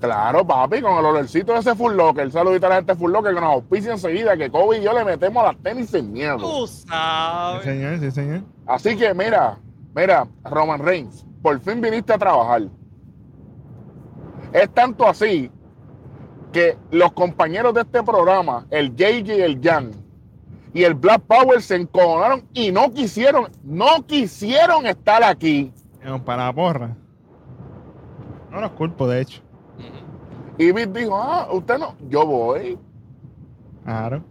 [0.00, 2.30] Claro, papi, con el olorcito de ese Full Locker.
[2.30, 4.92] Saludito a la gente de Full Locker que nos auspicia enseguida, que Kobe y yo
[4.92, 6.36] le metemos a las tenis sin miedo.
[6.38, 7.64] Tú Sí, sabes.
[7.64, 8.42] señor, sí, señor.
[8.66, 9.58] Así que mira,
[9.94, 12.62] mira, Roman Reigns, por fin viniste a trabajar.
[14.52, 15.50] Es tanto así
[16.52, 19.90] que los compañeros de este programa, el JJ y el Jan
[20.72, 25.72] y el Black Power se encojonaron y no quisieron, no quisieron estar aquí.
[26.24, 26.96] Para la porra.
[28.50, 29.42] No los culpo, de hecho.
[30.56, 32.78] Y Vince dijo, ah, usted no, yo voy.
[33.84, 34.24] Claro.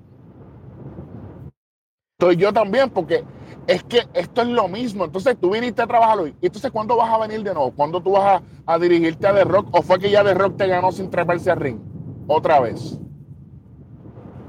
[2.19, 3.23] Estoy yo también, porque
[3.67, 5.05] es que esto es lo mismo.
[5.05, 6.35] Entonces tú viniste a trabajar hoy.
[6.41, 7.71] ¿Y entonces cuándo vas a venir de nuevo?
[7.71, 9.69] ¿Cuándo tú vas a, a dirigirte a The Rock?
[9.71, 11.79] ¿O fue que ya The Rock te ganó sin treparse al ring?
[12.27, 12.99] Otra vez.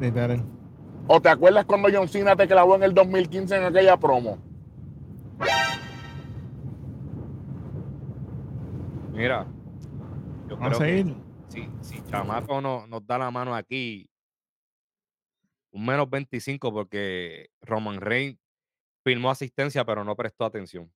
[0.00, 0.57] Literal.
[1.08, 4.38] ¿O te acuerdas cuando John Cena te clavó en el 2015 en aquella promo?
[9.12, 9.46] Mira,
[10.48, 11.16] yo Vamos a creo que seguir.
[11.48, 14.08] si, si Chamaco no, nos da la mano aquí,
[15.72, 18.38] un menos 25 porque Roman Reigns
[19.04, 20.92] filmó asistencia pero no prestó atención.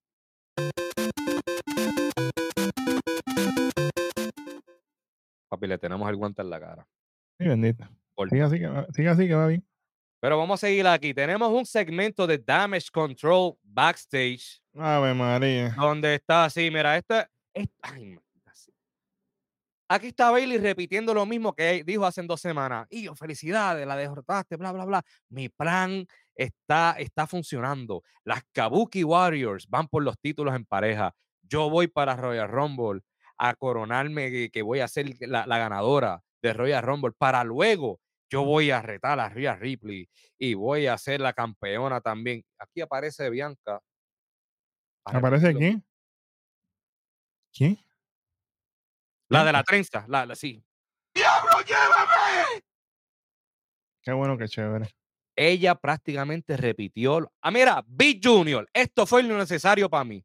[5.49, 6.87] Papi, le tenemos el guante en la cara.
[7.39, 7.85] Sí, bendito.
[8.15, 9.67] Por- Sigue así, que va, sigue así que va bien.
[10.23, 11.13] Pero vamos a seguir aquí.
[11.13, 15.71] Tenemos un segmento de Damage Control backstage Ave María.
[15.77, 17.27] donde está así, mira, esto es...
[17.55, 18.17] es- ay.
[19.89, 22.87] Aquí está Bailey repitiendo lo mismo que dijo hace dos semanas.
[22.89, 25.03] Y yo, felicidades, la derrotaste, bla, bla, bla.
[25.29, 28.03] Mi plan está, está funcionando.
[28.25, 31.15] Las Kabuki Warriors van por los títulos en pareja.
[31.43, 33.01] Yo voy para Royal Rumble
[33.37, 38.01] a coronarme que, que voy a ser la, la ganadora de Royal Rumble para luego
[38.33, 40.09] yo voy a retar a Rhea Ripley
[40.39, 42.43] y voy a ser la campeona también.
[42.59, 43.79] Aquí aparece Bianca.
[45.05, 45.85] ¿Aparece quién?
[47.53, 47.79] ¿Quién?
[49.29, 50.65] La de la trenza, la, la- sí.
[54.03, 54.89] Qué bueno, qué chévere.
[55.37, 57.31] Ella prácticamente repitió.
[57.43, 60.25] Ah, mira, Big Junior, esto fue lo necesario para mí.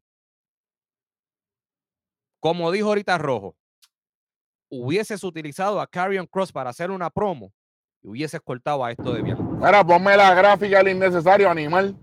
[2.40, 3.54] Como dijo ahorita Rojo,
[4.70, 7.52] hubieses utilizado a Carrion Cross para hacer una promo
[8.02, 9.42] y hubieses cortado a esto de Bianca.
[9.42, 11.96] Mira, ponme la gráfica al innecesario, animal.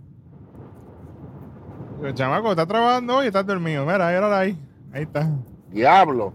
[2.03, 3.85] El chamaco está trabajando hoy y está dormido.
[3.85, 4.57] Mira, era ahí.
[4.93, 5.29] Ahí está.
[5.69, 6.33] Diablo.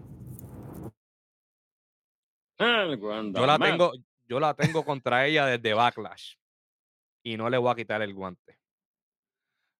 [2.59, 3.93] Yo la tengo,
[4.27, 6.35] yo la tengo contra ella desde Backlash
[7.23, 8.59] y no le voy a quitar el guante.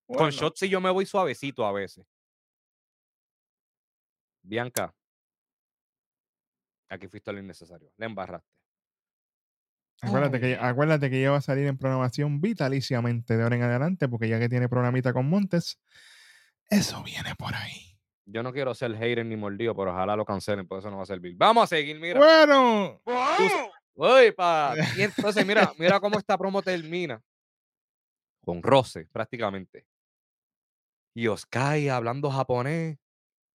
[0.07, 2.07] Con Bueno, Shotzi yo me voy suavecito a veces.
[4.43, 4.95] Bianca,
[6.89, 7.93] aquí fuiste lo innecesario.
[7.97, 8.60] Le embarraste.
[10.01, 14.09] Acuérdate, que, acuérdate que ella va a salir en programación vitaliciamente de ahora en adelante,
[14.09, 15.79] porque ya que tiene programita con Montes,
[16.69, 17.99] eso viene por ahí.
[18.27, 21.03] Yo no quiero ser hater ni mordido, pero ojalá lo cancelen, por eso no va
[21.03, 21.35] a servir.
[21.37, 22.19] Vamos a seguir, mira.
[22.21, 23.01] Bueno,
[23.95, 24.75] Uy, pa.
[24.97, 27.23] Y entonces, mira, mira cómo esta promo termina.
[28.41, 29.85] Con roce, prácticamente.
[31.15, 32.99] Y Oskai hablando japonés.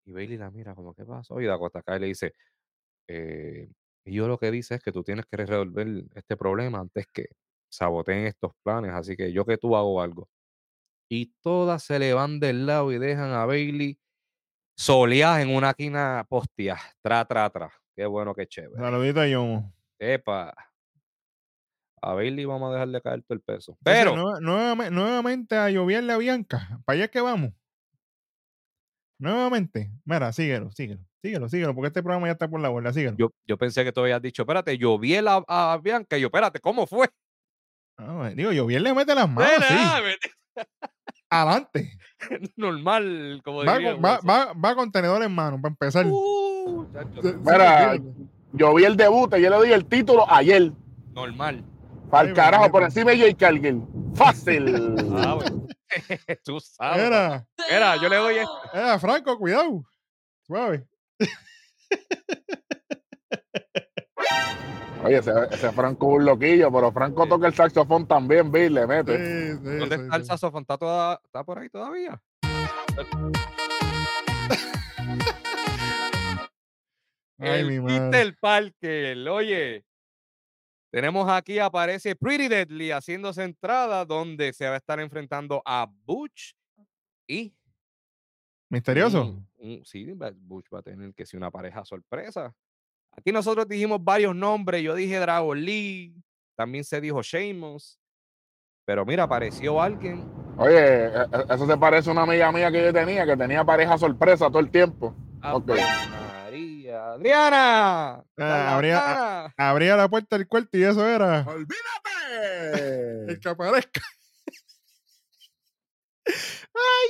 [0.06, 1.42] Y Bailey la mira como, ¿qué pasó?
[1.42, 2.34] Y Dakota Kai le dice,
[3.08, 3.68] eh,
[4.06, 7.26] y yo lo que dice es que tú tienes que resolver este problema antes que
[7.70, 8.92] saboteen estos planes.
[8.94, 10.30] Así que yo que tú hago algo.
[11.10, 14.00] Y todas se le van del lado y dejan a Bailey
[14.78, 16.78] soleadas en una quina postia.
[17.02, 17.72] Tra, tra, tra.
[17.96, 18.82] Qué bueno, qué chévere.
[18.82, 19.74] saludito a Yomo.
[20.00, 20.54] Epa.
[22.02, 23.78] A Bailey vamos a dejarle caer todo el peso.
[23.84, 26.80] Pero, nueva- nuevame- nuevamente a lloverle a Bianca.
[26.86, 27.52] Para allá que vamos.
[29.20, 29.92] Nuevamente.
[30.04, 32.92] Mira, síguelo, síguelo, síguelo, síguelo, porque este programa ya está por la borda.
[32.94, 33.16] Síguelo.
[33.18, 36.28] yo, yo pensé que tú habías dicho, espérate, yo vi a, a Bianca y yo,
[36.28, 37.10] espérate, ¿cómo fue?
[37.98, 39.74] Ah, digo, Llovier le mete las manos, sí.
[39.78, 40.02] ah.
[41.30, 41.98] Adelante.
[42.56, 43.94] Normal, como Va, diría.
[43.94, 46.06] con- va, va, va con tenedor en mano para empezar.
[46.08, 46.86] Uh,
[47.44, 48.04] Mira, sí.
[48.54, 50.72] yo vi el debut y yo le di el título ayer.
[51.14, 51.64] normal.
[52.10, 53.82] Para el carajo, por encima de Jay Cargill.
[54.16, 54.96] Fácil.
[55.18, 55.68] Ah, bueno.
[56.44, 57.02] Tú sabes.
[57.04, 58.62] Era, Mira, yo le doy esto.
[58.74, 59.84] era Franco, cuidado.
[60.46, 60.88] Suave.
[65.04, 67.30] Oye, ese, ese Franco es un loquillo, pero Franco Sí.
[67.30, 69.18] toca el saxofón también, Bill, le mete.
[69.18, 70.62] sí, ¿Dónde sí, está el saxofón?
[70.62, 72.20] ¿Está, toda- ¿Está por ahí todavía?
[77.38, 78.34] Ay, el mi Peter madre.
[78.40, 79.30] Parker.
[79.30, 79.86] Oye,
[80.96, 86.54] tenemos aquí, aparece Pretty Deadly haciéndose entrada donde se va a estar enfrentando a Butch
[87.28, 87.54] y...
[88.70, 89.44] Misterioso.
[89.84, 92.56] sí, Butch va a tener que ser una pareja sorpresa.
[93.12, 94.82] Aquí nosotros dijimos varios nombres.
[94.84, 96.16] Yo dije Dragon Lee,
[96.56, 98.00] también se dijo Sheamus.
[98.86, 100.24] Pero mira, apareció alguien.
[100.58, 103.66] Oye, e- e- eso se parece a una amiga mía que yo tenía, que tenía
[103.66, 105.14] pareja sorpresa todo el tiempo.
[105.44, 105.72] Ok.
[105.72, 106.25] Ave
[106.56, 107.12] María.
[107.14, 108.24] Adriana.
[108.38, 109.54] Ah, habría- charlatana.
[109.58, 111.40] Abría la puerta del cuarto y eso era.
[111.42, 113.40] El ¡Olvídate!
[113.42, 114.02] que aparezca.
[116.74, 117.10] ¡Ay!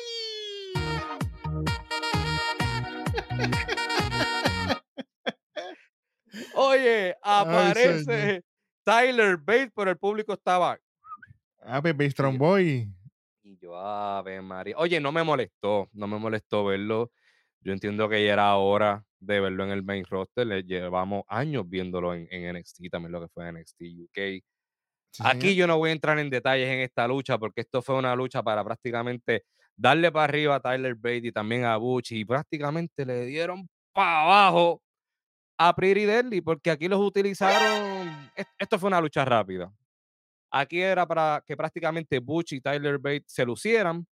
[6.55, 8.43] Oye, Ay, aparece
[8.83, 10.77] Tyler Bates, pero el público estaba.
[11.61, 12.89] Ah, Pepe Strong Boy.
[13.43, 14.75] Y yo, Ave María.
[14.77, 17.11] Oye, no me molestó, no me molestó verlo.
[17.61, 20.47] Yo entiendo que ya era hora de verlo en el main roster.
[20.47, 24.43] Le llevamos años viéndolo en, en NXT, también lo que fue NXT UK.
[25.11, 25.55] Sí, Aquí señor.
[25.55, 28.43] yo no voy a entrar en detalles en esta lucha porque esto fue una lucha
[28.43, 29.45] para prácticamente
[29.77, 34.23] darle para arriba a Tyler Bate y también a Butch y prácticamente le dieron para
[34.23, 34.81] abajo
[35.57, 38.29] a Pretty Deadly porque aquí los utilizaron.
[38.35, 39.71] es- Esto fue una lucha rápida.
[40.51, 44.05] Aquí era para que prácticamente Butch y Tyler Bate se lucieran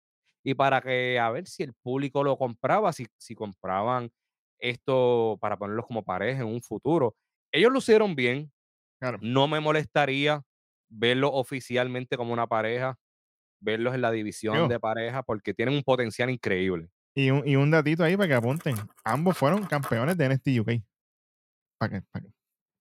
[0.43, 4.09] y para que a ver si el público lo compraba, si, si compraban
[4.62, 7.16] esto para ponerlos como pareja en un futuro.
[7.51, 8.51] Ellos lucieron bien,
[8.99, 9.18] Claro.
[9.22, 10.43] no me molestaría
[10.89, 12.97] verlos oficialmente como una pareja,
[13.62, 14.68] verlos en la división Yo.
[14.68, 16.89] de pareja, porque tienen un potencial increíble.
[17.16, 18.76] Y un, y un datito ahí para que apunten.
[19.03, 20.84] Ambos fueron campeones de NXT UK.
[21.80, 22.34] Para que, para que,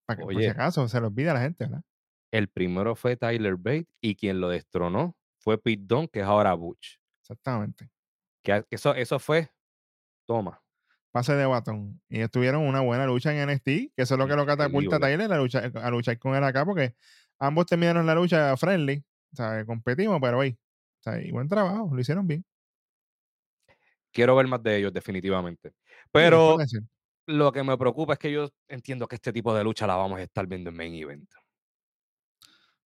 [0.07, 0.49] para que por si Oye.
[0.49, 1.83] acaso se lo olvida a la gente, ¿verdad?
[2.31, 6.53] El primero fue Tyler Bate y quien lo destronó fue Pete Dunne, que es ahora
[6.53, 6.99] Butch.
[7.21, 7.89] Exactamente.
[8.43, 9.51] Que eso, eso fue,
[10.27, 10.63] toma,
[11.11, 12.01] Pase de batón.
[12.07, 14.95] Y ellos tuvieron una buena lucha en NXT, que eso es lo que lo catapulta
[14.95, 14.99] a.
[14.99, 16.95] Tyler a luchar, a luchar con él acá, porque
[17.37, 19.03] ambos terminaron la lucha friendly.
[19.33, 20.57] O sea, competimos, pero hoy.
[20.99, 22.45] O sea, y buen trabajo, lo hicieron bien.
[24.11, 25.73] quiero ver más de ellos definitivamente.
[26.11, 26.57] Pero
[27.27, 30.19] lo que me preocupa es que yo entiendo que este tipo de lucha la vamos
[30.19, 31.29] a estar viendo en main event.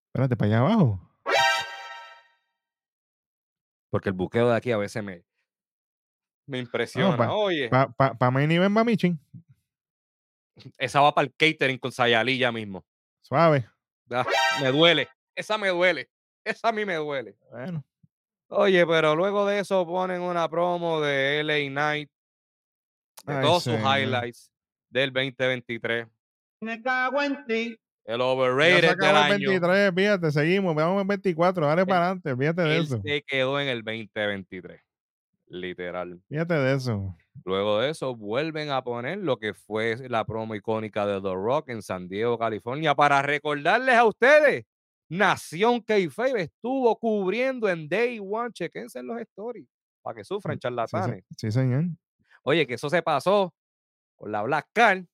[0.07, 0.99] Espérate, para allá abajo.
[3.89, 5.23] Porque el buqueo de aquí a veces me,
[6.47, 7.17] me impresiona.
[7.17, 9.19] pa- Oye, Para pa, pa main event va Michin.
[10.77, 12.85] esa va para el catering con Sayali ya mismo.
[13.21, 13.67] Suave.
[14.11, 14.25] Ah,
[14.61, 15.07] me duele.
[15.35, 16.09] Esa me duele.
[16.43, 17.35] Esa a mí me duele.
[17.51, 17.83] Bueno.
[18.49, 22.09] Oye, pero luego de eso ponen una promo de LA Knight,
[23.25, 24.51] de Ay, todos sus highlights
[24.89, 26.07] del 2023.
[26.61, 27.79] Me cago en ti.
[28.05, 29.49] El overrated del el año.
[29.49, 33.01] 23, fíjate, seguimos, vamos en 24, dale Él- para adelante, fíjate de Él eso.
[33.03, 34.79] se quedó en el 2023.
[35.47, 36.21] Literal.
[36.27, 37.15] Fíjate de eso.
[37.43, 41.69] Luego de eso, vuelven a poner lo que fue la promo icónica de The Rock
[41.69, 44.65] en San Diego, California, para recordarles a ustedes,
[45.09, 49.67] Nación Kayfabe estuvo cubriendo en Day One, chequense en los stories,
[50.01, 51.23] para que sufran charlatanes.
[51.37, 51.85] sí, señor.
[52.43, 53.53] Oye, que eso se pasó
[54.15, 55.05] con la Black Card,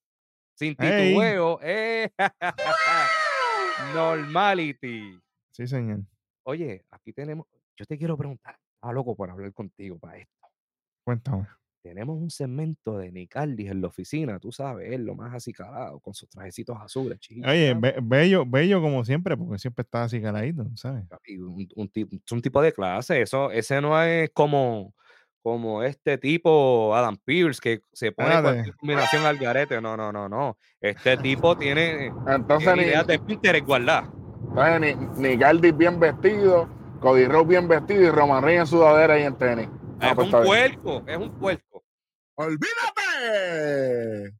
[0.54, 1.58] sin titubeo.
[1.62, 2.10] eh,
[3.94, 5.18] Normality.
[5.50, 6.00] Sí, señor.
[6.44, 10.48] Oye, aquí tenemos, yo te quiero preguntar, estaba loco por hablar contigo para esto.
[11.04, 11.46] Cuéntame.
[11.84, 16.14] Tenemos un segmento de Nicaldis en la oficina, tú sabes, él lo más acicalado, con
[16.14, 17.50] sus trajecitos azules, chiquitos.
[17.50, 21.04] Oye, be- bello, bello como siempre, porque siempre está así caladito, ¿sabes?
[21.26, 21.90] y un, un
[22.30, 24.94] un tipo de clase, eso, ese no es como,
[25.42, 29.80] como este tipo Adam Pierce que se pone cualquier combinación al garete.
[29.80, 30.56] No, no, no, no.
[30.80, 34.08] Este tipo tiene, Entonces, tiene ni, de Pinterest guardadas.
[34.48, 36.68] entonces, ni, ni Galdis bien vestido,
[37.02, 39.68] Cody Rhodes bien vestido y Roman Reigns en sudadera y en tenis.
[40.00, 41.84] Ah, Es pues un puerco, es un puerco.
[42.36, 44.32] ¡Olvídate!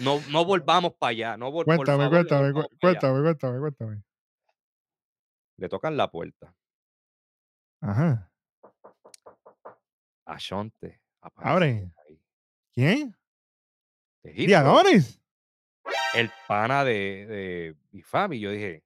[0.00, 1.36] No, no volvamos para allá.
[1.36, 3.00] No vol- Cuéntame, favor, cuéntame, volvamos cu- pa' allá.
[3.00, 4.02] cuéntame, cuéntame, cuéntame.
[5.58, 6.54] Le tocan la puerta.
[7.80, 8.30] Ajá.
[10.26, 11.00] A Shonte.
[11.20, 11.92] aparece Abre.
[11.94, 12.20] por ahí.
[12.74, 13.16] ¿Quién?
[14.22, 15.20] De Hitler, Diadonis.
[16.14, 18.32] El pana de, de Bifam.
[18.34, 18.82] Y yo dije,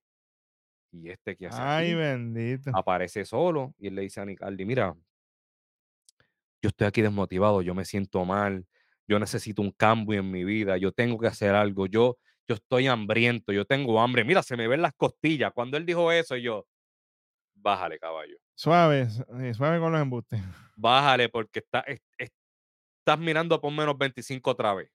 [0.93, 1.61] ¿y este qué hace?
[1.63, 1.95] Ay, aquí?
[1.95, 2.71] bendito.
[2.75, 4.95] aparece solo y él le dice a Nicaldi, mira,
[6.63, 8.67] yo estoy aquí desmotivado, yo me siento mal,
[9.07, 12.19] yo necesito un cambio en mi vida, yo tengo que hacer algo, yo,
[12.49, 15.53] yo estoy hambriento, yo tengo hambre, mira, se me ven las costillas.
[15.55, 16.67] Cuando él dijo eso, yo,
[17.55, 19.07] bájale, caballo, Suave,
[19.41, 20.41] eh, suave con los embustes.
[20.77, 22.31] bájale, porque está, es- es-
[23.01, 24.91] estás mirando por menos 25 otra vez.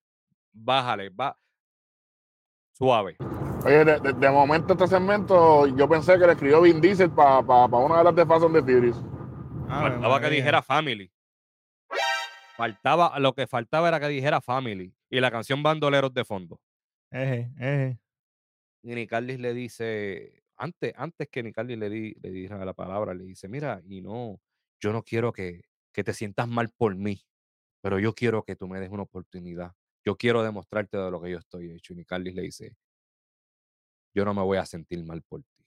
[0.54, 1.38] Bájale, va.
[2.74, 3.16] Suave.
[3.66, 7.40] Oye, de, de- de momento este segmento yo pensé que le escribió Vin Diesel para
[7.78, 8.98] una de las de Fast and the Furious.
[9.70, 11.12] Ave Faltaba que dijera family.
[12.58, 16.60] Faltaba, lo que faltaba era que dijera family y la canción Bandoleros de fondo.
[17.12, 18.00] Eje, eje.
[18.84, 23.24] Y Nicaldis le dice, antes, antes que Nicaldis le, di, le dijera la palabra, le
[23.26, 24.40] dice, mira, y no,
[24.80, 25.62] yo no quiero que,
[25.94, 27.22] que te sientas mal por mí,
[27.82, 29.74] pero yo quiero que tú me des una oportunidad.
[30.04, 31.94] Yo quiero demostrarte de lo que yo estoy hecho.
[31.94, 32.76] Y Nicaldis le dice,
[34.14, 35.66] yo no me voy a sentir mal por ti.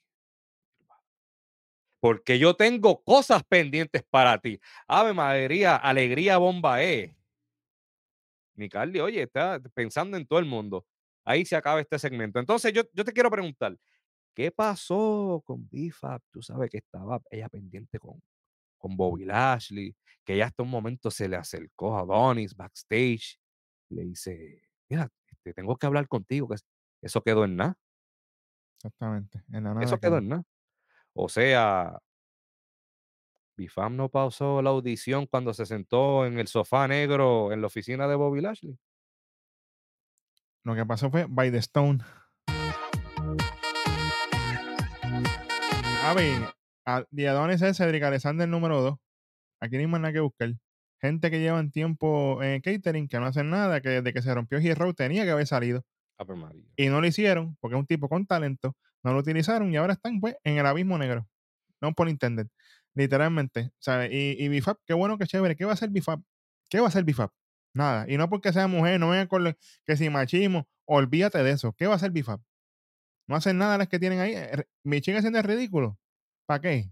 [2.01, 4.61] Porque yo tengo cosas pendientes para ti.
[4.86, 7.11] Ave María, alegría bomba es.
[8.57, 10.86] Nicaldi, oye, está pensando en todo el mundo.
[11.24, 12.38] Ahí se acaba este segmento.
[12.38, 13.76] Entonces, yo, yo te quiero preguntar,
[14.34, 16.20] ¿qué pasó con Bifab?
[16.30, 18.20] Tú sabes que estaba ella pendiente con,
[18.76, 23.38] con Bobby Lashley, que ella hasta un momento se le acercó a Donis backstage.
[23.88, 26.49] Le dice, mira, este, tengo que hablar contigo,
[27.01, 27.78] eso quedó en nada.
[28.85, 29.43] Exactamente.
[29.51, 30.45] En la nada Eso quedó en nada.
[31.14, 31.99] O sea,
[33.57, 38.07] Bifam no pausó la audición cuando se sentó en el sofá negro en la oficina
[38.07, 38.78] de Bobby Lashley.
[40.64, 42.05] Lo que pasó fue By the Stone.
[46.03, 46.43] A ver,
[46.85, 48.99] a Diadonis es Cedric Alexander número 2.
[49.61, 50.51] Aquí no hay más nada que buscar.
[51.01, 54.59] Gente que llevan tiempo en catering, que no hacen nada, que desde que se rompió
[54.59, 55.85] Hero tenía que haber salido.
[56.76, 58.76] Y no lo hicieron, porque es un tipo con talento.
[59.02, 61.28] No lo utilizaron y ahora están pues en el abismo negro.
[61.80, 62.48] No por entender.
[62.94, 63.70] Literalmente.
[63.78, 64.10] ¿sabes?
[64.12, 65.56] Y, y Bifab, qué bueno, qué chévere.
[65.56, 66.22] ¿Qué va a hacer Bifab?
[66.70, 67.30] ¿Qué va a hacer Bifab?
[67.74, 68.06] Nada.
[68.08, 71.72] Y no porque sea mujer, no vengan con que si machismo, olvídate de eso.
[71.72, 72.40] ¿Qué va a hacer Bifab?
[73.26, 74.34] No hacen nada las que tienen ahí.
[74.34, 75.98] Eh, Michin haciendo el ridículo.
[76.46, 76.90] ¿Para qué?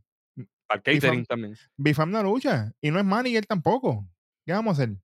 [0.67, 1.57] Para catering también.
[1.77, 2.73] Bifam no lucha.
[2.81, 4.09] Y no es manager tampoco.
[4.45, 4.97] ¿Qué vamos a hacer?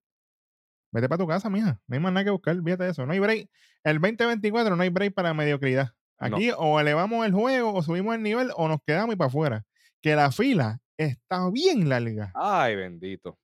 [0.91, 1.81] Vete para tu casa, mija.
[1.87, 2.57] No hay más nada que buscar.
[2.57, 3.05] De eso.
[3.07, 3.51] No hay break.
[3.85, 5.93] El 2024 no hay break para mediocridad.
[6.21, 6.37] No.
[6.37, 9.65] Aquí o elevamos el juego, o subimos el nivel, o nos quedamos y para afuera.
[10.03, 12.33] Que la fila está bien larga.
[12.35, 13.39] Ay, bendito.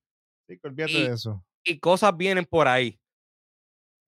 [0.49, 1.45] Que olvídate Y- de eso.
[1.64, 2.99] Y cosas vienen por ahí,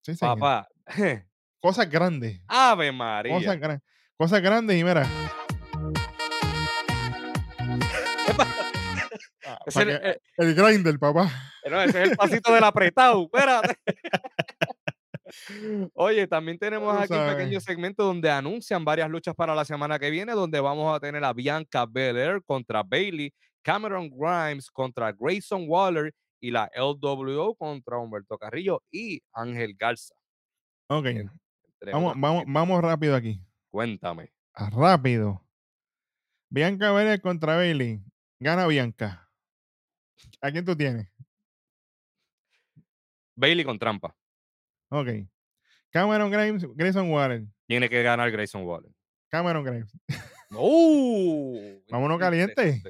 [0.04, 0.38] Sí, señor.
[0.38, 0.68] papá.
[1.62, 2.40] Cosas grandes.
[2.48, 3.32] Ave María.
[3.34, 3.82] Cosas, gran-
[4.18, 5.06] cosas grandes y mira.
[9.66, 11.30] Es el- el grinder, papá.
[11.68, 13.24] No, ese es el pasito del apretado.
[13.24, 13.76] Espérate.
[15.94, 20.10] Oye, también tenemos aquí un pequeño segmento donde anuncian varias luchas para la semana que
[20.10, 26.14] viene, donde vamos a tener a Bianca Belair contra Bailey, Cameron Grimes contra Grayson Waller
[26.40, 30.14] y la LWO contra Humberto Carrillo y Ángel Garza.
[30.88, 31.06] Ok.
[31.92, 33.40] Vamos, vamos, vamos rápido aquí.
[33.70, 34.32] Cuéntame.
[34.54, 35.42] Ah, Rápido.
[36.48, 38.00] Bianca Belair contra Bailey.
[38.38, 39.25] Gana Bianca.
[40.40, 41.08] ¿A quién tú tienes?
[43.34, 44.14] Bailey con trampa.
[44.88, 45.08] Ok.
[45.90, 47.44] Cameron Grimes, Grayson Waller.
[47.66, 48.90] Tiene que ganar Grayson Waller.
[49.28, 49.92] Cameron Grimes.
[50.52, 51.80] ¡Uh!
[51.90, 52.82] Vámonos caliente.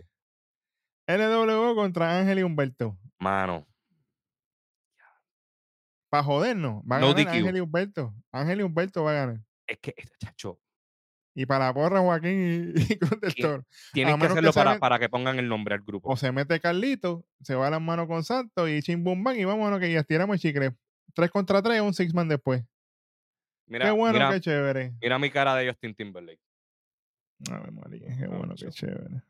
[1.09, 2.99] LWO contra Ángel y Humberto.
[3.19, 3.67] Mano,
[6.09, 6.83] Para jodernos.
[6.85, 7.31] Va a No ganar DQ.
[7.37, 8.15] Ángel y Humberto.
[8.33, 9.41] Ángel y Humberto va a ganar.
[9.67, 10.61] es que, este chacho,
[11.39, 12.97] Y para la porra, Joaquín y, y.
[13.43, 13.63] Toro.
[13.93, 16.09] tienen que hacerlo para, para que pongan el nombre al grupo.
[16.11, 19.39] O se mete Carlito, se va a las manos con Santos y Chim Bum Bam
[19.39, 20.73] y vámonos que ya estiramos el chicle.
[21.13, 22.65] Tres contra tres, un six man después.
[23.67, 24.95] Mira, qué bueno, mira, qué chévere.
[24.99, 26.41] mira mi cara de Justin Timberlake.
[27.51, 29.23] Ave María, qué bueno, qué chévere.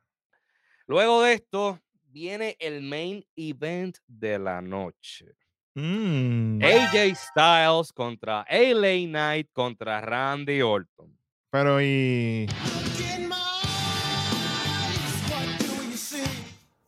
[0.86, 5.34] Luego de esto, viene el main event de la noche.
[5.74, 11.15] Mm, AJ Styles contra LA Knight contra Randy Orton.
[11.50, 12.46] Pero y.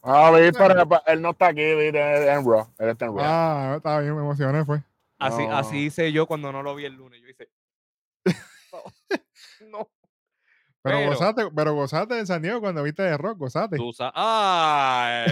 [0.03, 2.29] A ver, pero pa- él no está aquí, ¿viste?
[2.33, 2.67] en Raw.
[2.79, 3.25] Él está en Raw.
[3.27, 4.83] Ah, estaba bien, me emocioné, fue.
[5.19, 5.57] Así, No.
[5.57, 7.21] así hice yo cuando no lo vi el lunes.
[7.21, 7.49] Yo hice.
[8.73, 8.83] No.
[9.81, 9.89] no.
[10.83, 13.77] Pero, Pero- gozaste, pero gozaste en San Diego cuando viste de rock, gozaste.
[13.77, 15.27] Tú Ay,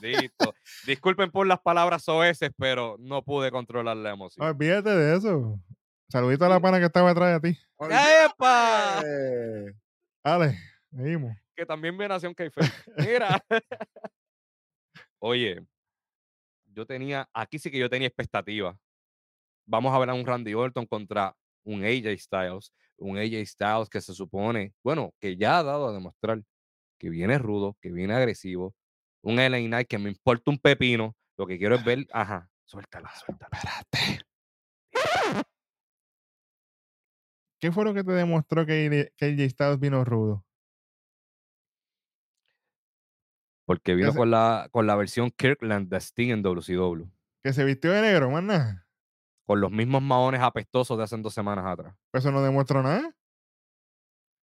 [0.00, 0.54] bendito.
[0.86, 4.46] Disculpen por las palabras soeces, pero no pude controlar la emoción.
[4.46, 5.60] Olvídate de eso.
[6.08, 7.58] Saludito a la pana que estaba detrás de ti.
[7.80, 9.02] ¡Epa!
[9.04, 9.72] Eh,
[10.22, 10.58] Dale,
[10.90, 11.36] seguimos.
[11.54, 12.60] Que también viene Nación Caife.
[12.98, 13.44] Mira.
[15.18, 15.66] Oye,
[16.66, 18.78] yo tenía, aquí sí que yo tenía expectativa.
[19.66, 21.34] Vamos a ver a un Randy Orton contra
[21.64, 22.72] un AJ Styles.
[22.98, 26.42] Un AJ Styles que se supone, bueno, que ya ha dado a demostrar
[26.98, 28.74] que viene rudo, que viene agresivo.
[29.22, 31.16] Un LA Knight que me importa un pepino.
[31.36, 33.58] Lo que quiero es ver, ajá, suéltala, suéltala.
[33.60, 34.26] Espérate.
[37.60, 40.44] ¿Qué fue lo que te demostró que, que el Styles vino rudo?
[43.66, 47.04] Porque vino con la, con la versión Kirkland de Sting en WCW.
[47.42, 48.86] Que se vistió de negro, más nada.
[49.44, 51.94] Con los mismos maones apestosos de hace dos semanas atrás.
[52.12, 53.12] Pues eso no demostró nada.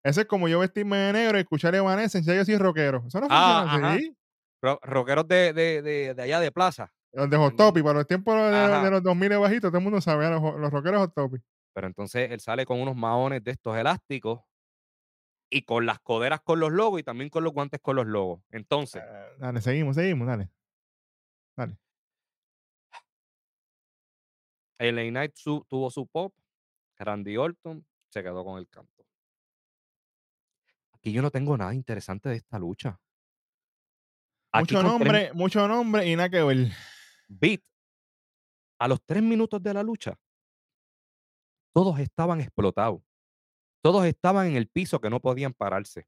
[0.04, 3.04] Ese es como yo vestirme de negro y escuchar Evanescence, ya yo soy rockero.
[3.08, 3.96] Eso no Ah, funciona ajá.
[3.96, 4.18] así.
[4.62, 6.92] Ro- rockeros de, de, de, de allá de plaza.
[7.14, 10.30] Los de Hot Topic, para los tiempos de los 2000 bajitos, todo el mundo sabe,
[10.30, 11.42] los, los rockeros Hot Topic.
[11.74, 14.42] Pero entonces él sale con unos maones de estos elásticos
[15.50, 18.42] y con las coderas con los logos y también con los guantes con los logos.
[18.50, 20.50] Entonces, Ah, dale, seguimos, seguimos, dale.
[21.56, 21.78] Dale.
[24.80, 26.34] LA Knight su- tuvo su pop,
[26.98, 29.06] Randy Orton se quedó con el canto.
[30.94, 33.00] Aquí yo no tengo nada interesante de esta lucha.
[34.52, 36.72] Aquí Mucho tres nombre, mucho nombre y nada que ver.
[37.28, 37.62] beat,
[38.80, 40.18] a los tres minutos de la lucha,
[41.74, 43.02] todos estaban explotados.
[43.82, 46.06] Todos estaban en el piso que no podían pararse.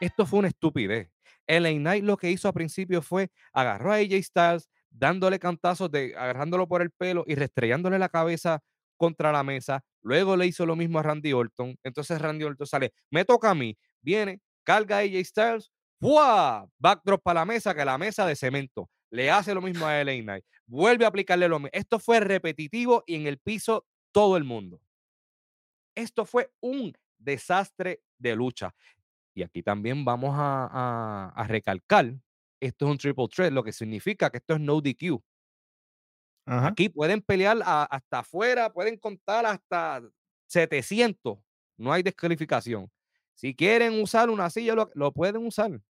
[0.00, 1.10] Esto fue una estupidez.
[1.48, 6.14] LA Knight lo que hizo al principio fue agarró a AJ Styles, dándole cantazos, de,
[6.16, 8.60] agarrándolo por el pelo y restrellándole la cabeza
[8.96, 9.82] contra la mesa.
[10.02, 11.76] Luego le hizo lo mismo a Randy Orton.
[11.82, 13.76] Entonces Randy Orton sale, me toca a mí.
[14.00, 16.68] Viene, carga a AJ Styles, ¡fua!
[16.78, 18.88] Backdrop para la mesa, que la mesa de cemento.
[19.10, 20.44] Le hace lo mismo a LA Knight.
[20.66, 21.70] Vuelve a aplicarle lo mismo.
[21.72, 23.86] Esto fue repetitivo y en el piso
[24.18, 24.80] todo el mundo.
[25.96, 28.74] Esto fue un desastre de lucha.
[29.34, 32.12] Y aquí también vamos a, a- a recalcar,
[32.60, 35.22] esto es un triple threat, lo que significa que esto es no DQ.
[36.46, 36.68] Ajá.
[36.68, 40.02] Aquí pueden pelear a- hasta afuera, pueden contar hasta
[40.48, 41.38] 700.
[41.76, 42.90] No hay descalificación.
[43.34, 45.80] Si quieren usar una silla, lo, lo pueden usar.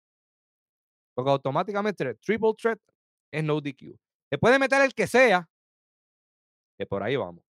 [1.15, 2.81] Porque automáticamente triple threat
[3.33, 3.97] es no DQ.
[4.31, 5.49] Se puede meter el que sea,
[6.79, 7.48] que por ahí vamos.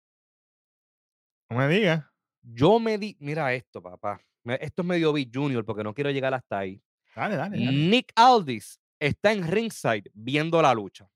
[1.49, 2.03] No me digas.
[2.41, 4.21] Yo me di, mira esto, papá.
[4.45, 6.81] Esto es medio Big Junior porque no quiero llegar hasta ahí.
[7.15, 7.71] Dale, dale, dale.
[7.71, 11.09] Nick Aldis está en ringside viendo la lucha.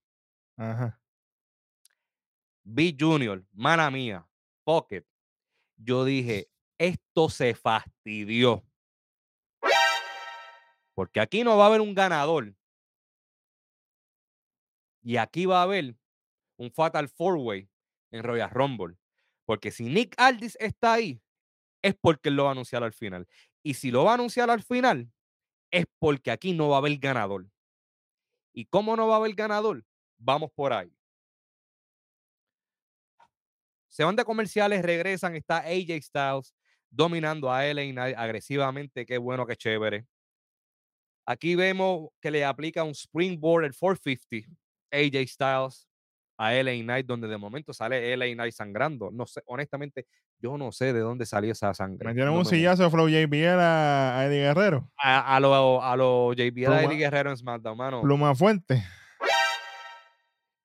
[0.58, 1.00] Ajá.
[2.64, 4.28] B Junior, mana mía,
[4.64, 5.06] Pocket.
[5.78, 8.64] Yo dije, esto se fastidió.
[10.94, 12.54] Porque aquí no va a haber un ganador.
[15.02, 15.96] Y aquí va a haber
[16.58, 17.70] un Fatal Four Way
[18.12, 18.98] en Royal Rumble.
[19.52, 21.22] Porque si Nick Aldis está ahí,
[21.82, 23.28] es porque él lo va a anunciar al final.
[23.62, 25.12] Y si lo va a anunciar al final,
[25.72, 27.50] es porque aquí no va a haber ganador.
[28.54, 29.84] ¿Y cómo no va a haber ganador?
[30.18, 30.96] Vamos por ahí.
[33.90, 36.56] Se van de comerciales, regresan, está AJ Styles
[36.90, 40.06] dominando a Knight agresivamente, qué bueno, qué chévere.
[41.26, 44.50] Aquí vemos que le aplica un springboard el 450
[44.92, 45.91] AJ Styles
[46.44, 49.12] a LA Knight, donde de momento sale LA Knight sangrando.
[49.12, 50.08] No sé, honestamente,
[50.40, 52.08] yo no sé de dónde salió esa sangre.
[52.08, 54.90] Metieron no un me sillazo de Flow JBL a, a Eddie Guerrero.
[54.98, 58.02] a, a lo, a lo JBL Pluma- Eddie Guerrero en SmackDown, mano.
[58.02, 58.84] Pluma Fuente.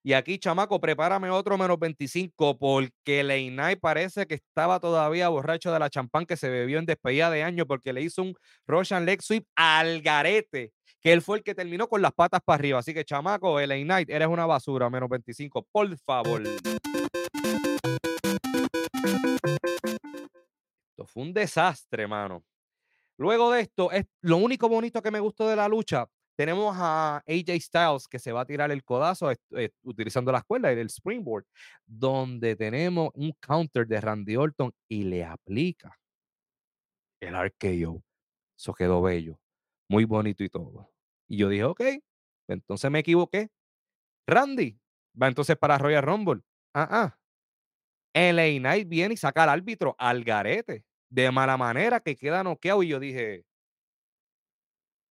[0.02, 5.80] Y aquí, chamaco, prepárame otro menos 25 porque Leinay parece que estaba todavía borracho de
[5.80, 8.34] la champán que se bebió en despedida de año porque le hizo un
[8.68, 10.70] Russian leg sweep al garete,
[11.06, 12.80] que él fue el que terminó con las patas para arriba.
[12.80, 16.42] Así que, chamaco, LA Knight, eres una basura, menos 25, por favor.
[20.90, 22.42] Esto fue un desastre, mano.
[23.18, 26.08] Luego de esto, es lo único bonito que me gustó de la lucha.
[26.36, 30.38] Tenemos a AJ Styles que se va a tirar el codazo est- eh, utilizando la
[30.38, 31.44] escuela, el springboard,
[31.86, 35.96] donde tenemos un counter de Randy Orton y le aplica
[37.20, 38.02] el RKO.
[38.58, 39.38] Eso quedó bello,
[39.88, 40.90] muy bonito y todo.
[41.28, 41.80] Y yo dije, ok,
[42.48, 43.50] entonces me equivoqué.
[44.26, 44.78] Randy
[45.20, 46.42] va entonces para Royal Rumble.
[46.74, 47.18] Ah, ah.
[48.14, 52.82] LA Knight viene y saca al árbitro al garete de mala manera que queda noqueado.
[52.82, 53.44] Y yo dije,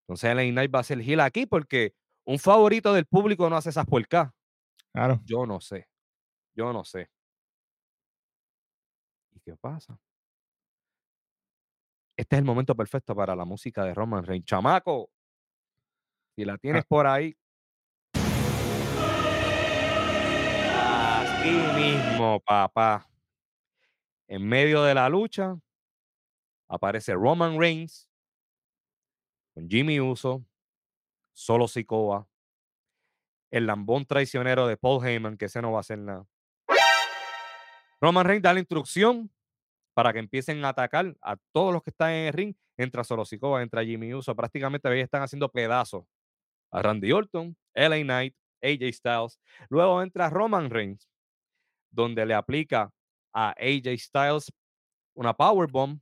[0.03, 1.93] entonces LA Knight va a ser aquí porque
[2.26, 4.32] un favorito del público no hace esas puercas.
[4.91, 5.22] Claro.
[5.26, 5.88] Yo no sé.
[6.55, 7.09] Yo no sé.
[9.34, 9.99] ¿Y qué pasa?
[12.18, 14.45] este es el momento perfecto para la música de Roman Reigns.
[14.45, 15.09] Chamaco,
[16.36, 17.36] si la tienes por ahí.
[20.74, 23.10] Así mismo, papá.
[24.28, 25.56] En medio de la lucha
[26.68, 28.10] aparece Roman Reigns
[29.54, 30.44] con Jimmy Uso,
[31.32, 32.28] Solo Sikoa,
[33.52, 36.26] el lambón traicionero de Paul Heyman, que ese no va a hacer nada.
[38.02, 39.32] Roman Reigns da la instrucción
[39.94, 42.56] para que empiecen a atacar a todos los que están en el ring.
[42.78, 44.36] Entra Solo Sikoa, entra Jimmy Uso.
[44.36, 46.06] Prácticamente ahí están haciendo pedazos
[46.76, 49.40] a Randy Orton, LA Knight, AJ Styles.
[49.70, 51.10] Luego entra Roman Reigns,
[51.90, 52.92] donde le aplica
[53.34, 54.52] a AJ Styles
[55.16, 56.02] una powerbomb,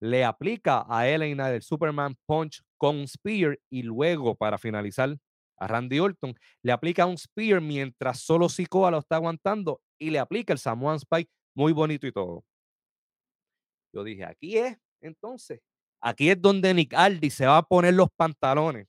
[0.00, 5.16] le aplica a LA Knight el Superman Punch con un spear y luego para finalizar
[5.58, 10.18] a Randy Orton le aplica un spear mientras solo Sikoa lo está aguantando y le
[10.18, 12.44] aplica el Samoan Spike muy bonito y todo.
[13.94, 15.60] Yo dije, aquí es, entonces,
[16.02, 18.86] aquí es donde Nick Aldi se va a poner los pantalones,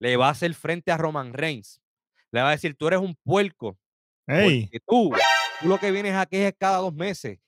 [0.00, 1.80] le va a hacer frente a Roman Reigns,
[2.30, 3.78] le va a decir, tú eres un puerco,
[4.26, 4.62] ¡Ey!
[4.64, 5.12] porque tú,
[5.60, 7.38] tú lo que vienes aquí es cada dos meses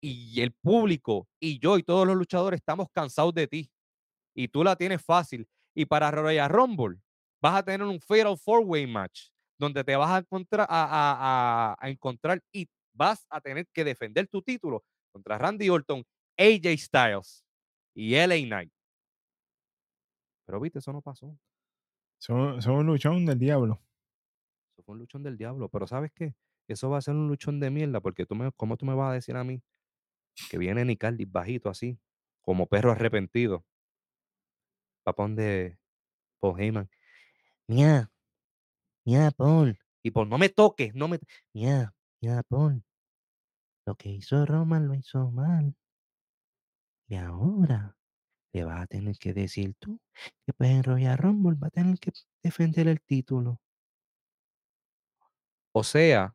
[0.00, 3.70] y el público y yo y todos los luchadores estamos cansados de ti
[4.34, 5.48] y tú la tienes fácil.
[5.74, 6.98] Y para Royal Rumble
[7.40, 9.28] vas a tener un Fatal Four-Way match
[9.58, 13.84] donde te vas a encontrar, a, a- a- a encontrar y vas a tener que
[13.84, 16.04] defender tu título contra Randy Orton,
[16.38, 17.44] AJ Styles
[17.94, 18.72] y LA Knight.
[20.46, 21.36] Pero viste, eso no pasó.
[22.18, 23.80] Son, un luchón del diablo.
[24.76, 25.68] Eso un luchón del diablo.
[25.68, 26.34] Pero ¿sabes qué?
[26.68, 29.10] Eso va a ser un luchón de mierda porque tú me, ¿cómo tú me vas
[29.10, 29.62] a decir a mí
[30.50, 31.98] que viene Nicardi bajito así,
[32.42, 33.64] como perro arrepentido?
[35.04, 35.78] Papón de
[36.40, 36.90] Paul Heyman.
[37.68, 38.10] Mía,
[39.04, 39.78] mía, Paul.
[40.02, 41.18] Y Paul, no me toques, no me...
[41.52, 42.82] Mía, mía, Paul.
[43.86, 45.76] Lo que hizo Roman lo hizo mal.
[47.08, 47.95] Y ahora
[48.56, 50.00] le vas a tener que decir tú
[50.46, 53.60] que pues en Rumble va a tener que defender el título.
[55.72, 56.34] O sea,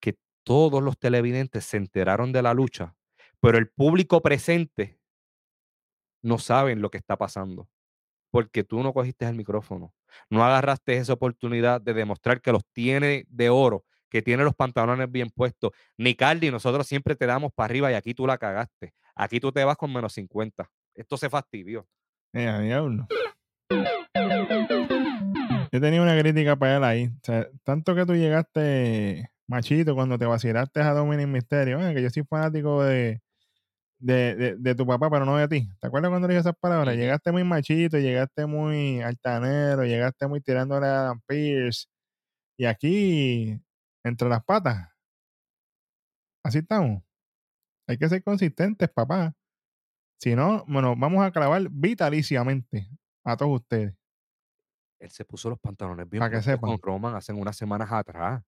[0.00, 2.96] que todos los televidentes se enteraron de la lucha,
[3.40, 4.98] pero el público presente
[6.22, 7.68] no saben lo que está pasando,
[8.32, 9.94] porque tú no cogiste el micrófono,
[10.28, 15.10] no agarraste esa oportunidad de demostrar que los tiene de oro, que tiene los pantalones
[15.10, 15.70] bien puestos.
[15.98, 18.92] Nicardi, nosotros siempre te damos para arriba y aquí tú la cagaste.
[19.14, 20.68] Aquí tú te vas con menos 50.
[20.96, 21.86] Esto se fastidió.
[22.32, 23.06] Eh, a diablo.
[25.72, 27.06] Yo tenía una crítica para él ahí.
[27.06, 31.78] O sea, tanto que tú llegaste machito cuando te vacilaste a Dominic Mysterio.
[31.80, 33.20] "Ah, que yo soy fanático de,
[33.98, 35.68] de, de- de tu papá, pero no de ti.
[35.80, 36.96] ¿Te acuerdas cuando le dije esas palabras?
[36.96, 41.86] Llegaste muy machito, llegaste muy altanero, llegaste muy tirándole a Adam Pierce.
[42.58, 43.60] Y aquí,
[44.04, 44.88] entre las patas.
[46.44, 47.02] Así estamos.
[47.88, 49.32] Hay que ser consistentes, papá.
[50.18, 52.88] Si no, bueno, vamos a clavar vitaliciamente
[53.24, 53.94] a todos ustedes.
[54.98, 56.82] Él se puso los pantalones bien que puestos con sepan.
[56.82, 58.42] Roman hace unas semanas atrás.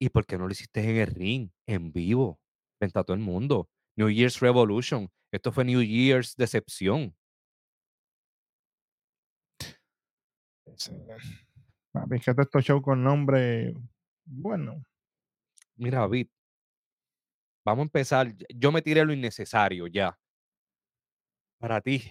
[0.00, 2.40] ¿Y por qué no lo hiciste en el ring, en vivo,
[2.78, 3.68] frente a todo el mundo?
[3.96, 5.08] New Year's Revolution.
[5.32, 7.14] Esto fue New Year's Decepción.
[10.66, 13.74] Es que estos shows con nombre,
[14.24, 14.82] bueno,
[15.76, 16.28] Mira, David,
[17.64, 18.34] vamos a empezar.
[18.54, 20.16] Yo me tiré lo innecesario ya.
[21.62, 22.02] Para ti,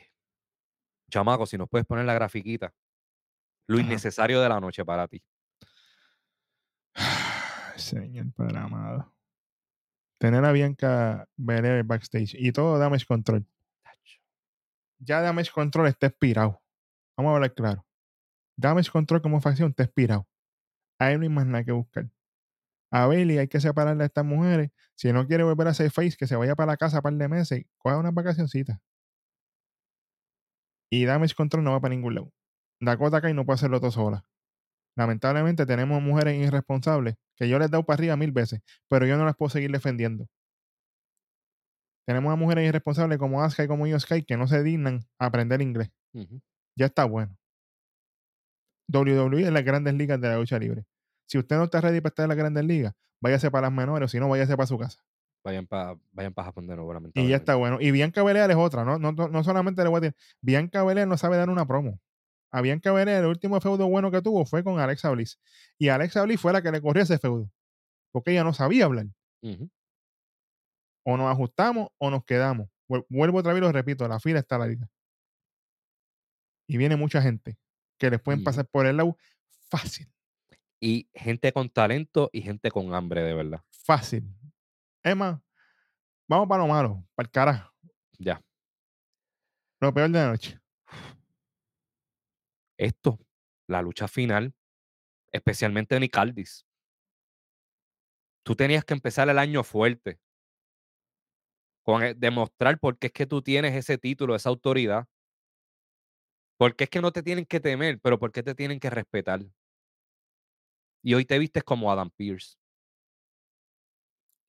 [1.10, 2.74] chamaco, si nos puedes poner la grafiquita.
[3.68, 3.86] Lo Ajá.
[3.86, 5.22] innecesario de la noche para ti.
[7.76, 9.14] señor padre amado.
[10.20, 13.45] Tener a Bianca Belair backstage y todo Damage Control.
[14.99, 16.62] Ya Damage Control está expirado.
[17.18, 17.86] Vamos a hablar claro.
[18.56, 20.30] Damage Control como facción está expirado.
[20.97, 22.10] Ahí no hay más nada que buscar.
[22.89, 24.72] A Bailey hay que separarle a estas mujeres.
[24.95, 27.14] Si no quiere volver a hacer face, que se vaya para la casa un par
[27.16, 28.80] de meses y coja unas vacacioncitas.
[30.92, 32.32] Y Damage Control no va para ningún lado.
[32.82, 34.26] Dakota Kai no puede hacerlo todo sola.
[34.98, 39.18] Lamentablemente tenemos mujeres irresponsables que yo les he dado para arriba mil veces, pero yo
[39.18, 40.28] no las puedo seguir defendiendo.
[42.06, 45.62] Tenemos a mujeres irresponsables como Asuka y como Sky que no se dignan a aprender
[45.62, 45.92] inglés.
[46.76, 47.38] Ya está bueno.
[48.92, 50.84] WWE es las grandes ligas de la lucha libre.
[51.28, 54.08] Si usted no está ready para estar en las grandes ligas, váyase para las menores,
[54.08, 55.02] o si no, váyase para su casa.
[55.44, 57.36] Vayan para vayan pa Japón de nuevo, Y ya lamentablemente.
[57.36, 57.78] está bueno.
[57.82, 59.00] Y Bianca Belair es otra, ¿no?
[59.00, 62.00] No, no, no solamente le voy a decir, Bianca Belair no sabe dar una promo.
[62.52, 65.39] A Bianca Belair, el último feudo bueno que tuvo fue con Alexa Bliss.
[65.80, 67.50] Y Alexa Bliss fue la que le corrió ese feudo.
[68.12, 69.08] Porque ella no sabía hablar.
[71.04, 72.68] O nos ajustamos o nos quedamos.
[72.88, 74.88] Vuel- Vuelvo otra vez y lo repito, la fila está larga.
[76.68, 77.58] Y viene mucha gente
[77.98, 79.18] que les pueden pasar por el lado
[79.70, 80.08] fácil,
[80.80, 83.62] Y gente con talento y gente con hambre, de verdad.
[83.72, 84.24] fácil.
[85.04, 85.39] Más,
[86.28, 87.74] vamos para lo malo, para el carajo.
[88.20, 88.41] Ya.
[89.82, 90.60] Lo peor de la noche.
[92.78, 93.18] Esto,
[93.68, 94.54] la lucha final,
[95.32, 96.66] especialmente Nick Aldis.
[98.43, 100.20] Tú tenías que empezar el año fuerte.
[101.84, 105.08] Con e- demostrar por qué es que tú tienes ese título, esa autoridad.
[106.58, 109.41] Porque es que no te tienen que temer, pero por qué te tienen que respetar.
[111.04, 112.58] Y hoy te vistes como Adam Pierce.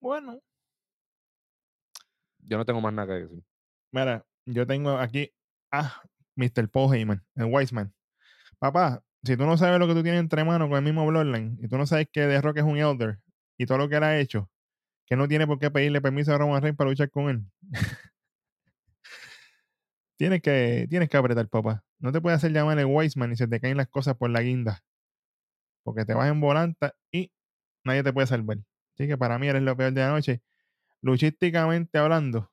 [0.02, 0.42] Bueno.
[2.40, 3.44] Yo no tengo más nada que decir.
[3.92, 5.32] Mira, yo tengo aquí
[5.70, 6.02] a
[6.34, 6.68] Mr.
[6.68, 7.94] Paul Heyman, el Wiseman.
[8.58, 11.56] Papá, si tú no sabes lo que tú tienes entre manos con el mismo Bloodline
[11.62, 13.20] y tú no sabes que The Rock es un Elder
[13.56, 14.50] y todo lo que él ha hecho,
[15.06, 17.44] que no tiene por qué pedirle permiso a Roman Reigns para luchar con él.
[20.18, 21.84] tienes, que, tienes que apretar, papá.
[22.00, 24.42] No te puedes hacer llamar el Wiseman y se te caen las cosas por la
[24.42, 24.82] guinda.
[25.84, 27.30] Porque te vas en volanta y
[27.84, 28.58] nadie te puede salvar.
[28.94, 30.42] Así que para mí eres lo peor de la noche.
[31.00, 32.52] Luchísticamente hablando,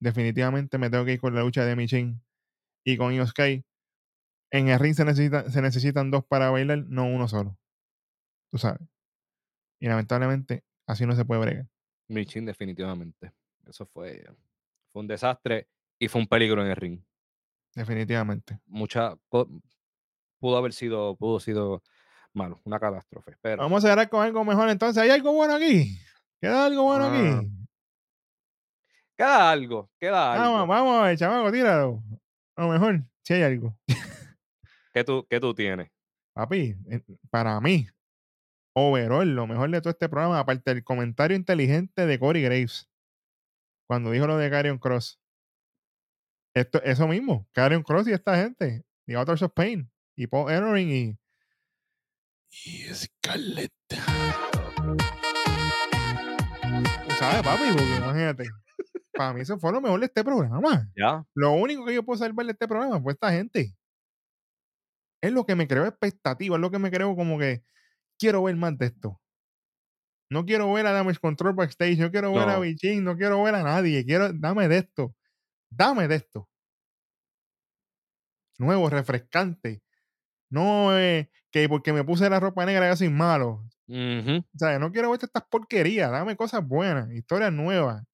[0.00, 2.22] definitivamente me tengo que ir con la lucha de Michin
[2.84, 3.64] y con Io Sky.
[4.50, 7.58] En el ring se, necesita, se necesitan dos para bailar, no uno solo.
[8.50, 8.80] Tú sabes.
[9.80, 11.68] Y lamentablemente, así no se puede bregar.
[12.08, 13.32] Michin, definitivamente.
[13.66, 14.24] Eso fue,
[14.92, 15.68] fue un desastre
[15.98, 17.02] y fue un peligro en el ring.
[17.74, 18.60] Definitivamente.
[18.66, 19.16] Mucha.
[19.28, 21.82] Pudo haber sido, pudo sido
[22.34, 23.36] malo, una catástrofe.
[23.40, 25.02] Pero Vamos a cerrar con algo mejor entonces.
[25.02, 25.98] ¿Hay algo bueno aquí?
[26.40, 27.48] ¿Queda algo bueno Ah, aquí?
[29.16, 30.66] queda algo, queda Vamos, algo.
[30.66, 32.02] vamos a ver, chamaco, tíralo.
[32.56, 33.76] A lo mejor, si hay algo.
[34.92, 35.90] ¿Qué tú, qué tú tienes?
[36.34, 36.74] Papi,
[37.30, 37.86] para mí,
[38.74, 42.88] overall, lo mejor de todo este programa, aparte del comentario inteligente de Corey Graves,
[43.88, 45.20] cuando dijo lo de Carrion Cross.
[46.56, 50.90] Esto, eso mismo, Carrion Cross y esta gente, The Authors of Pain, y Paul Ellering
[50.90, 51.18] y,
[52.64, 53.72] y Scarlett.
[57.08, 58.44] Tú sabes, papi, porque imagínate.
[59.12, 60.88] Para mí eso fue lo mejor de este programa.
[60.96, 61.24] ¿Ya?
[61.34, 63.76] Lo único que yo puedo salvar de este programa fue esta gente.
[65.22, 67.64] Es lo que me creó expectativa, es lo que me creó como que
[68.18, 69.20] quiero ver más de esto.
[70.30, 72.58] No quiero ver a Damage Control backstage, no quiero ver a.
[72.58, 74.04] Bichin, no quiero ver a nadie.
[74.04, 75.14] Quiero, dame de esto.
[75.70, 76.48] Dame de esto.
[78.58, 79.83] Nuevo, refrescante.
[80.54, 83.64] No eh, que porque me puse la ropa negra ya soy malo.
[83.88, 86.10] O sea, no quiero ver estas porquerías.
[86.10, 88.04] Dame cosas buenas, historias nuevas.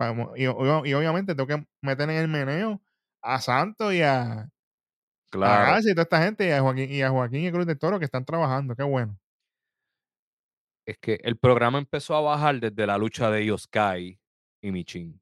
[0.00, 2.80] Vamos, y, obviamente tengo que meter en el meneo
[3.20, 4.48] a Santos y a, a
[5.30, 5.72] Claro.
[5.72, 7.98] Garza y toda esta gente y a Joaquín y a Joaquín y Cruz de Toro
[7.98, 8.74] que están trabajando.
[8.76, 9.18] Qué bueno.
[10.86, 14.18] Es que el programa empezó a bajar desde la lucha de Yoskai
[14.62, 15.20] y Michin.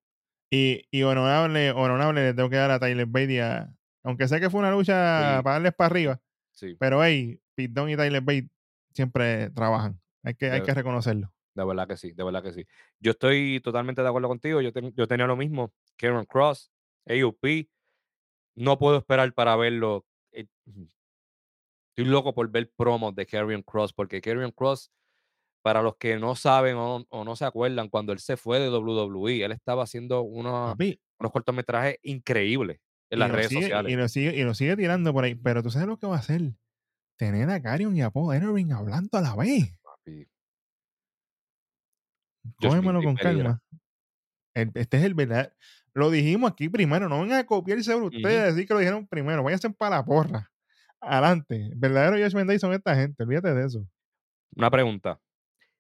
[0.51, 3.75] Y, y honorable, honorable le tengo que dar a Tyler Bate y a-
[4.07, 5.43] Aunque sé que fue una lucha Sí.
[5.43, 6.21] para darles para arriba,
[6.53, 8.49] Sí, pero hey, Dunne y Tyler Bate
[8.95, 10.01] siempre trabajan.
[10.23, 11.33] Hay que, hay que reconocerlo.
[11.55, 12.65] de verdad que sí, de verdad que sí.
[13.01, 14.61] Yo estoy totalmente de acuerdo contigo.
[14.61, 15.73] Yo, ten- yo tenía lo mismo.
[15.97, 16.71] Karen Cross,
[17.07, 17.69] AUP.
[18.57, 20.05] No puedo esperar para verlo.
[20.33, 20.47] eh,
[21.91, 24.91] Estoy loco por ver promos de Karrion Cross, porque Karrion Cross,
[25.63, 28.69] para los que no saben o, o no se acuerdan, cuando él se fue de
[28.71, 30.77] WWE, él estaba haciendo unos,
[31.19, 32.79] unos cortometrajes increíbles
[33.11, 33.93] en las redes sigue- sociales.
[33.93, 35.35] Y lo, sigue, y lo sigue tirando por ahí.
[35.35, 36.41] Pero tú sabes lo que va a hacer.
[37.17, 39.79] Tener a Carion y a Paul Ellering hablando a la vez.
[39.83, 40.27] papi.
[42.61, 43.61] Cógemelo con calma.
[44.55, 45.53] El- este es el verdad.
[45.93, 47.09] Lo dijimos aquí primero.
[47.09, 49.43] No vengan a copiarse de ustedes, decir que lo dijeron primero.
[49.43, 50.51] Váyanse para la porra.
[51.01, 51.57] Adelante.
[51.73, 53.23] El verdadero Josh Menday son esta gente.
[53.23, 53.87] Olvídate de eso.
[54.55, 55.21] Una pregunta.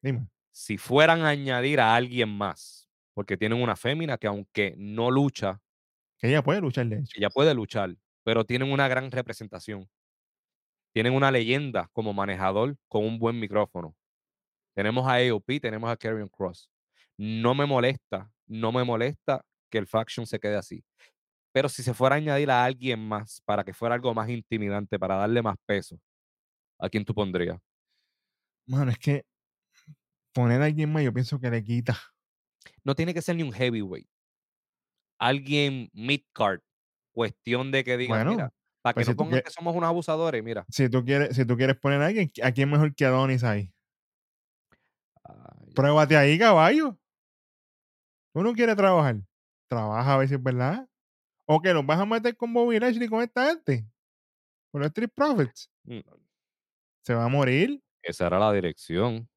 [0.03, 0.28] Dime.
[0.53, 5.61] Si fueran a añadir a alguien más, porque tienen una fémina que aunque no lucha,
[6.18, 7.12] Que ella puede luchar, de hecho.
[7.16, 9.88] ella puede luchar, pero tienen una gran representación.
[10.93, 13.94] Tienen una leyenda como manejador con un buen micrófono.
[14.74, 16.70] Tenemos a AOP, tenemos a Karrion Cross.
[17.18, 20.84] No me molesta, no me molesta que el faction se quede así.
[21.52, 24.98] Pero si se fuera a añadir a alguien más para que fuera algo más intimidante,
[24.98, 25.98] para darle más peso,
[26.78, 27.59] ¿a quién tú pondrías?
[28.66, 29.24] Mano, es que
[30.32, 31.97] poner a alguien más, yo pienso que le quita.
[32.84, 34.09] No tiene que ser ni un heavyweight.
[35.18, 36.60] Alguien mid-card.
[37.12, 38.52] Cuestión de que digan, Bueno, mira,
[38.82, 40.64] para que pues no si tú pongan que somos unos abusadores, mira.
[40.68, 43.72] Si tú quieres, si tú quieres poner a alguien, ¿a quién mejor que Adonis ahí?
[45.24, 46.98] Ay, Pruébate ahí, caballo.
[48.34, 49.16] Tú no quieres trabajar.
[49.68, 50.88] Trabaja a ver si es verdad.
[51.47, 53.86] O que los vas a meter con Bobby Lashley con esta gente.
[54.70, 55.70] Con los Street Profits.
[55.84, 56.01] mm,
[57.02, 57.80] Se va a morir.
[58.02, 59.28] Esa era la dirección.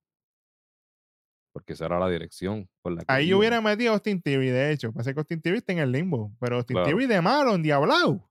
[1.60, 3.40] Porque esa era la dirección por la que Ahí yo iban.
[3.40, 4.92] hubiera metido a Austin Theory, de hecho.
[4.94, 6.32] Parece que Austin Theory está en el limbo.
[6.40, 6.88] Pero Austin Claro.
[6.88, 8.30] Theory de malo, en Diablao.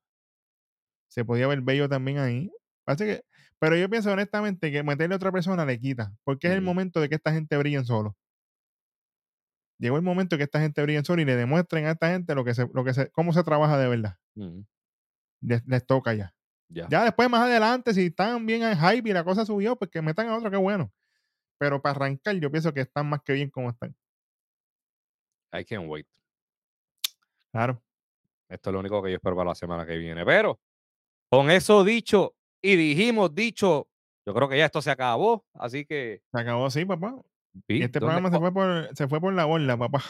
[1.08, 2.50] Se podía ver bello también ahí.
[2.84, 3.24] Parece que,
[3.58, 6.12] pero yo pienso honestamente que meterle a otra persona le quita.
[6.24, 8.16] Porque es el momento de que esta gente brillen solo.
[9.78, 12.34] llegó el momento que esta gente brille en sol y le demuestren a esta gente
[12.34, 14.16] lo que se, lo que se, cómo se trabaja de verdad.
[14.34, 14.60] Mm,
[15.42, 16.34] Les, les toca ya.
[16.68, 16.88] ya.
[16.90, 20.02] Ya después, más adelante, si están bien en hype y la cosa subió, pues que
[20.02, 20.92] metan a otro, qué bueno.
[21.58, 23.94] Pero para arrancar, yo pienso que están más que bien como están.
[25.52, 26.06] I can't wait.
[27.52, 27.82] Claro.
[28.48, 30.24] Esto es lo único que yo espero para la semana que viene.
[30.24, 30.58] Pero
[31.30, 33.88] con eso dicho y dijimos dicho,
[34.26, 35.44] yo creo que ya esto se acabó.
[35.54, 36.22] Así que.
[36.30, 37.14] Se acabó así, papá.
[37.66, 40.02] Este ¿dónde- programa se fue, por, se fue por la borda, papá.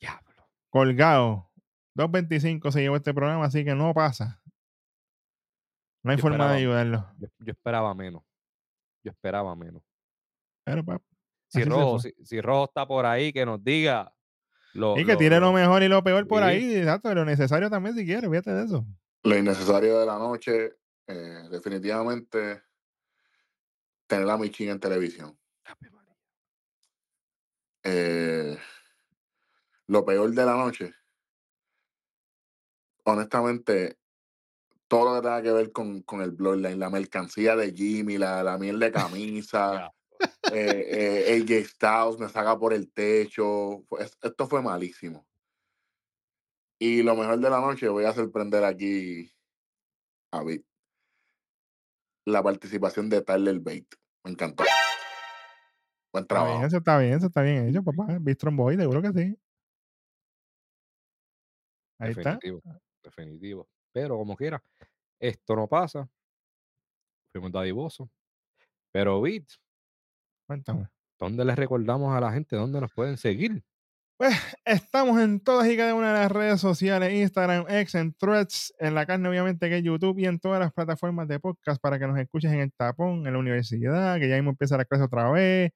[0.00, 0.48] diablo.
[0.70, 1.50] Colgado.
[1.96, 4.40] 2.25 se llevó este programa, así que no pasa.
[6.02, 7.06] No hay Yo forma de ayudarlo.
[7.18, 8.22] Yo, yo esperaba menos.
[9.04, 9.82] Yo esperaba menos.
[10.64, 11.00] Papá.
[11.48, 14.12] Si Así Rojo, si, si Rojo está por ahí, que nos diga.
[14.72, 17.24] Lo, Y que lo- tire lo mejor y lo peor por ahí, exacto, y lo
[17.24, 18.84] necesario también si quiere, fíjate de eso.
[19.22, 20.76] Lo innecesario de la noche,
[21.06, 22.62] eh, definitivamente,
[24.06, 25.38] tener a Michin en televisión.
[27.84, 28.58] Eh,
[29.86, 30.92] lo peor de la noche,
[33.04, 33.98] honestamente,
[34.88, 38.42] todo lo que tenga que ver con, con el Bloodline, la mercancía de Jimmy, la,
[38.42, 39.92] la miel de camisa.
[40.52, 43.84] Eh, eh, AJ Styles me saca por el techo.
[44.22, 45.26] esto fue malísimo.
[46.78, 49.32] Y lo mejor de la noche, voy a sorprender aquí
[50.32, 50.64] a Vic.
[52.26, 53.88] La participación de Tyler Bate.
[54.24, 54.64] Me encantó.
[56.12, 56.66] Buen Está bien, trabajo.
[56.66, 58.18] eso está bien, eso está bien hecho, papá.
[58.20, 59.38] Bistron Boy, seguro que sí.
[61.98, 62.34] Ahí está.
[62.34, 62.62] Definitivo.
[63.02, 63.68] Definitivo.
[63.92, 64.62] Pero como quiera,
[65.20, 66.08] esto no pasa.
[67.32, 68.08] Fuimos dadivosos.
[68.92, 69.50] Pero, Bit,
[70.46, 70.88] Cuéntame.
[71.18, 73.62] ¿dónde les recordamos a la gente dónde nos pueden seguir?
[74.16, 74.34] Pues
[74.64, 78.94] estamos en todas y cada una de las redes sociales, Instagram, X, en Threads, en
[78.94, 82.06] la carne obviamente que es YouTube y en todas las plataformas de podcast para que
[82.06, 85.30] nos escuches en el tapón, en la universidad, que ya mismo empieza la clase otra
[85.30, 85.72] vez,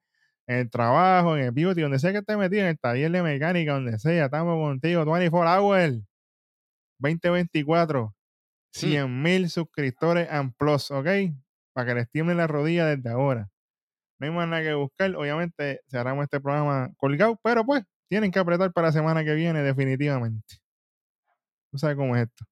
[0.46, 3.22] en el trabajo, en el beauty, donde sea que estés metido, en el taller de
[3.22, 6.00] mecánica, donde sea, estamos contigo, 24 hours,
[6.98, 8.14] 2024,
[8.72, 11.06] 100 mil suscriptores and plus, ¿ok?
[11.72, 13.48] Para que les tiemblen la rodilla desde ahora.
[14.18, 15.14] No hay más nada que buscar.
[15.16, 19.62] Obviamente cerramos este programa colgado, pero pues tienen que apretar para la semana que viene,
[19.62, 20.56] definitivamente.
[21.70, 22.44] Tú sabes cómo es esto.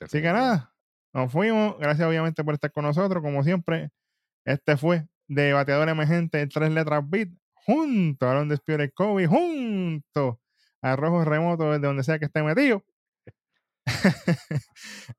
[0.00, 0.72] Así que nada,
[1.12, 1.78] nos fuimos.
[1.78, 3.22] Gracias, obviamente, por estar con nosotros.
[3.22, 3.90] Como siempre,
[4.44, 10.40] este fue de Bateador Emergente, tres letras bit, junto a Aaron Spirit Kobe, junto
[10.80, 12.82] a Rojo Remoto, desde donde sea que esté metido.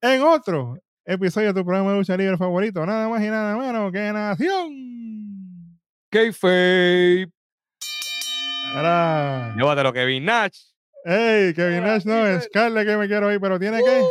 [0.02, 3.92] en otro episodio de tu programa de lucha libre favorito, nada más y nada menos
[3.92, 5.39] que Nación.
[6.10, 7.28] Kayfabe.
[9.56, 10.60] Llévatelo, Kevin Nash.
[11.06, 12.46] Ey, Kevin Nash no es.
[12.46, 14.04] Scarlett que me quiero ir, pero tiene que.